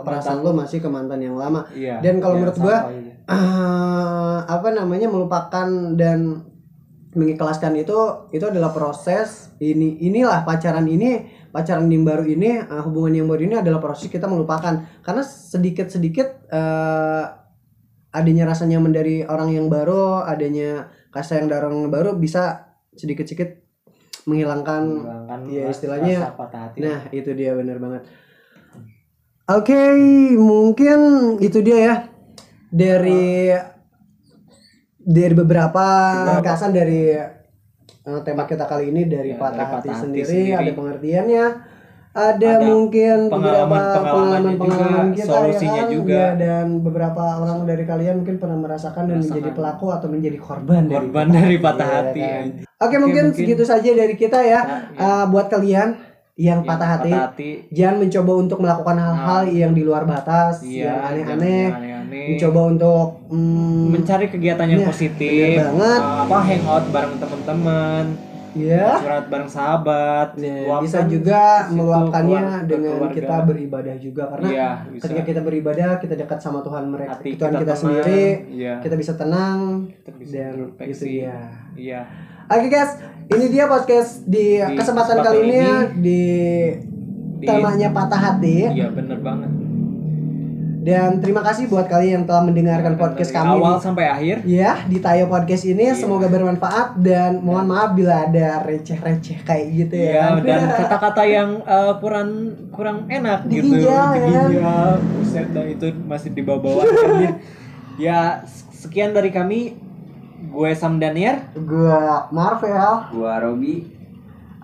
perasaan 0.00 0.40
lo 0.40 0.56
masih 0.56 0.80
ke 0.80 0.88
mantan 0.88 1.20
yang 1.20 1.36
lama. 1.36 1.68
Iya. 1.76 2.00
Dan 2.00 2.24
kalau 2.24 2.34
Iya, 2.34 2.40
menurut 2.40 2.56
gua. 2.56 2.78
Ah, 3.26 4.46
apa 4.46 4.70
namanya 4.70 5.10
melupakan 5.10 5.68
dan 5.92 6.46
mengikhlaskan 7.16 7.72
itu 7.74 7.96
itu 8.30 8.44
adalah 8.44 8.70
proses 8.70 9.48
ini 9.58 9.96
inilah 10.04 10.44
pacaran 10.44 10.84
ini 10.84 11.24
pacaran 11.48 11.88
yang 11.88 12.04
baru 12.04 12.28
ini 12.28 12.60
ah, 12.60 12.84
hubungan 12.84 13.16
yang 13.16 13.26
baru 13.26 13.42
ini 13.42 13.56
adalah 13.56 13.80
proses 13.80 14.06
kita 14.06 14.28
melupakan. 14.28 14.84
Karena 15.00 15.24
sedikit 15.24 15.88
sedikit 15.88 16.44
adanya 18.12 18.44
rasa 18.46 18.64
nyaman 18.64 18.92
dari 18.92 19.20
orang 19.22 19.52
yang 19.52 19.66
baru 19.68 20.22
adanya 20.22 20.88
kasih 21.08 21.40
yang 21.40 21.48
dari 21.48 21.60
orang 21.64 21.84
yang 21.84 21.92
baru 21.92 22.10
bisa 22.16 22.72
sedikit 22.92 23.24
sedikit 23.24 23.60
menghilangkan 24.24 24.82
Menghilangkan 24.84 25.40
ya, 25.48 25.64
istilahnya- 25.68 26.20
rasa 26.20 26.32
patah 26.34 26.60
hati. 26.68 26.78
nah 26.80 27.00
itu 27.10 27.30
dia 27.32 27.52
benar 27.52 27.76
banget. 27.78 28.02
Oke, 29.46 29.78
mungkin 30.34 30.98
itu 31.38 31.62
dia 31.62 31.78
ya. 31.78 31.94
Dari 32.66 33.54
dari 35.06 35.34
beberapa 35.34 35.84
ringkasan 36.34 36.70
dari 36.70 37.14
eh, 37.14 38.20
tema 38.22 38.42
kita 38.42 38.66
kali 38.66 38.90
ini 38.90 39.06
dari 39.06 39.30
Ya, 39.30 39.38
patah 39.38 39.54
dari 39.56 39.70
hati 39.72 39.86
patah 39.86 39.94
hati 39.94 40.02
sendiri, 40.02 40.26
sendiri. 40.26 40.58
ada 40.58 40.72
pengertiannya, 40.72 41.44
ada, 42.12 42.32
Ada 42.32 42.64
mungkin 42.64 43.16
beberapa 43.28 43.76
pengalaman-pengalamannya 43.76 44.56
pengalaman-pengalaman 44.56 45.06
juga, 45.06 45.16
kita 45.16 45.30
solusinya 45.30 45.72
ya 45.72 45.82
kan? 45.82 45.92
juga. 45.92 46.16
Ya, 46.16 46.28
dan 46.34 46.66
beberapa 46.80 47.22
orang 47.36 47.58
dari 47.64 47.84
kalian 47.84 48.14
mungkin 48.18 48.36
pernah 48.36 48.58
merasakan 48.58 49.04
dan 49.06 49.18
menjadi 49.20 49.50
pelaku 49.52 49.86
atau 49.92 50.08
menjadi 50.08 50.38
korban 50.38 50.82
dari 50.84 50.96
korban 50.98 51.26
dari 51.28 51.56
patah 51.56 51.86
Iya, 51.86 51.96
hati 52.02 52.20
kan? 52.20 52.44
ya. 52.56 52.64
Oke, 52.76 52.96
mungkin, 52.98 53.22
mungkin. 53.30 53.36
segitu 53.36 53.62
saja 53.62 53.90
dari 53.90 54.14
kita 54.14 54.38
ya. 54.40 54.60
Eh, 54.92 55.24
buat 55.28 55.46
kalian 55.46 55.88
yang 56.36 56.60
Yang 56.60 56.68
patah 56.68 56.88
hati, 57.00 57.10
patah 57.10 57.24
hati. 57.32 57.50
Jangan 57.72 57.96
mencoba 57.96 58.32
untuk 58.36 58.58
melakukan 58.60 58.96
hal-hal 59.00 59.42
yang 59.48 59.72
di 59.72 59.82
luar 59.82 60.04
batas, 60.04 60.60
iya 60.60 61.08
yang 61.08 61.32
aneh-aneh. 61.32 61.66
Mencoba 62.06 62.60
untuk 62.68 63.06
mm, 63.32 63.84
mencari 63.88 64.26
kegiatan 64.28 64.68
yang 64.68 64.84
Iya, 64.84 64.88
positif. 64.92 65.32
banget. 65.56 66.00
Uh, 66.04 66.22
apa 66.28 66.36
hangout 66.44 66.84
bareng 66.92 67.14
teman-teman 67.16 68.04
ya, 68.58 68.86
curhat 68.96 69.26
bareng 69.26 69.50
sahabat 69.50 70.28
ya, 70.36 70.78
bisa 70.78 70.98
juga 71.04 71.42
meluapkannya 71.68 72.64
dengan 72.64 72.96
keluarga. 72.96 73.14
kita 73.14 73.36
beribadah 73.44 73.96
juga 73.96 74.22
karena 74.28 74.48
bisa 74.88 75.02
ketika 75.04 75.22
kita 75.24 75.40
beribadah 75.40 75.90
kita 75.98 76.14
dekat 76.14 76.38
sama 76.38 76.60
Tuhan 76.60 76.84
mereka, 76.86 77.12
hati 77.14 77.28
Tuhan 77.34 77.52
kita, 77.52 77.64
tenang, 77.66 77.76
sendiri, 77.76 78.24
iya 78.48 78.74
kita 78.80 78.94
bisa 78.94 79.12
tenang 79.14 79.58
kita 79.90 80.10
bisa 80.16 80.32
dan 80.32 80.86
gitu 80.86 81.04
ya. 81.06 81.38
iya 81.74 82.00
Oke 82.46 82.70
guys, 82.70 82.94
ini 83.26 83.50
dia 83.50 83.66
podcast 83.66 84.22
di, 84.22 84.62
Di 84.62 84.78
kesempatan 84.78 85.18
kesempatan 85.18 85.18
kali 85.18 85.38
ini, 85.42 85.58
ini, 85.58 85.66
di, 85.98 86.22
di- 87.42 87.48
temanya 87.50 87.90
patah 87.90 88.20
hati. 88.22 88.70
iya 88.70 88.86
bener 88.86 89.18
banget 89.18 89.50
Dan 90.86 91.18
terima 91.18 91.42
kasih 91.42 91.66
buat 91.66 91.90
kalian 91.90 92.22
yang 92.22 92.24
telah 92.30 92.46
mendengarkan 92.46 92.94
podcast 92.94 93.34
Dari 93.34 93.42
kami 93.42 93.58
awal 93.58 93.74
di, 93.74 93.82
sampai 93.82 94.04
akhir 94.06 94.36
ya 94.46 94.86
di 94.86 94.98
Tayo 95.02 95.26
Podcast 95.26 95.66
ini. 95.66 95.90
Iya. 95.90 95.98
Semoga 95.98 96.30
bermanfaat 96.30 97.02
dan 97.02 97.42
mohon 97.42 97.66
maaf 97.66 97.98
bila 97.98 98.30
ada 98.30 98.62
receh-receh 98.62 99.42
kayak 99.42 99.66
gitu 99.74 99.94
Iya, 99.98 100.14
ya. 100.14 100.26
dan 100.46 100.62
kata-kata 100.70 101.22
yang 101.26 101.50
eh, 101.66 101.92
kurang 101.98 102.30
kurang 102.70 103.10
enak 103.10 103.50
gitu. 103.50 103.66
Diginjal, 103.66 104.06
ya 104.14 104.20
kan? 104.22 104.30
Diginjal. 104.30 104.90
Buset 105.18 105.48
dah 105.50 105.66
itu 105.66 105.86
masih 106.06 106.30
di 106.30 106.42
bawah-bawah. 106.46 106.84
Ya, 107.96 108.44
sekian 108.76 109.16
dari 109.16 109.32
kami. 109.32 109.72
Gue 110.52 110.76
Sam 110.76 111.00
Danier. 111.00 111.48
Gua 111.56 112.28
Marvel. 112.28 113.08
Gua 113.08 113.40
Robi 113.40 113.96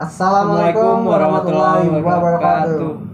Assalamualaikum 0.03 1.05
warahmatullahi 1.05 1.87
wabarakatuh. 1.89 3.07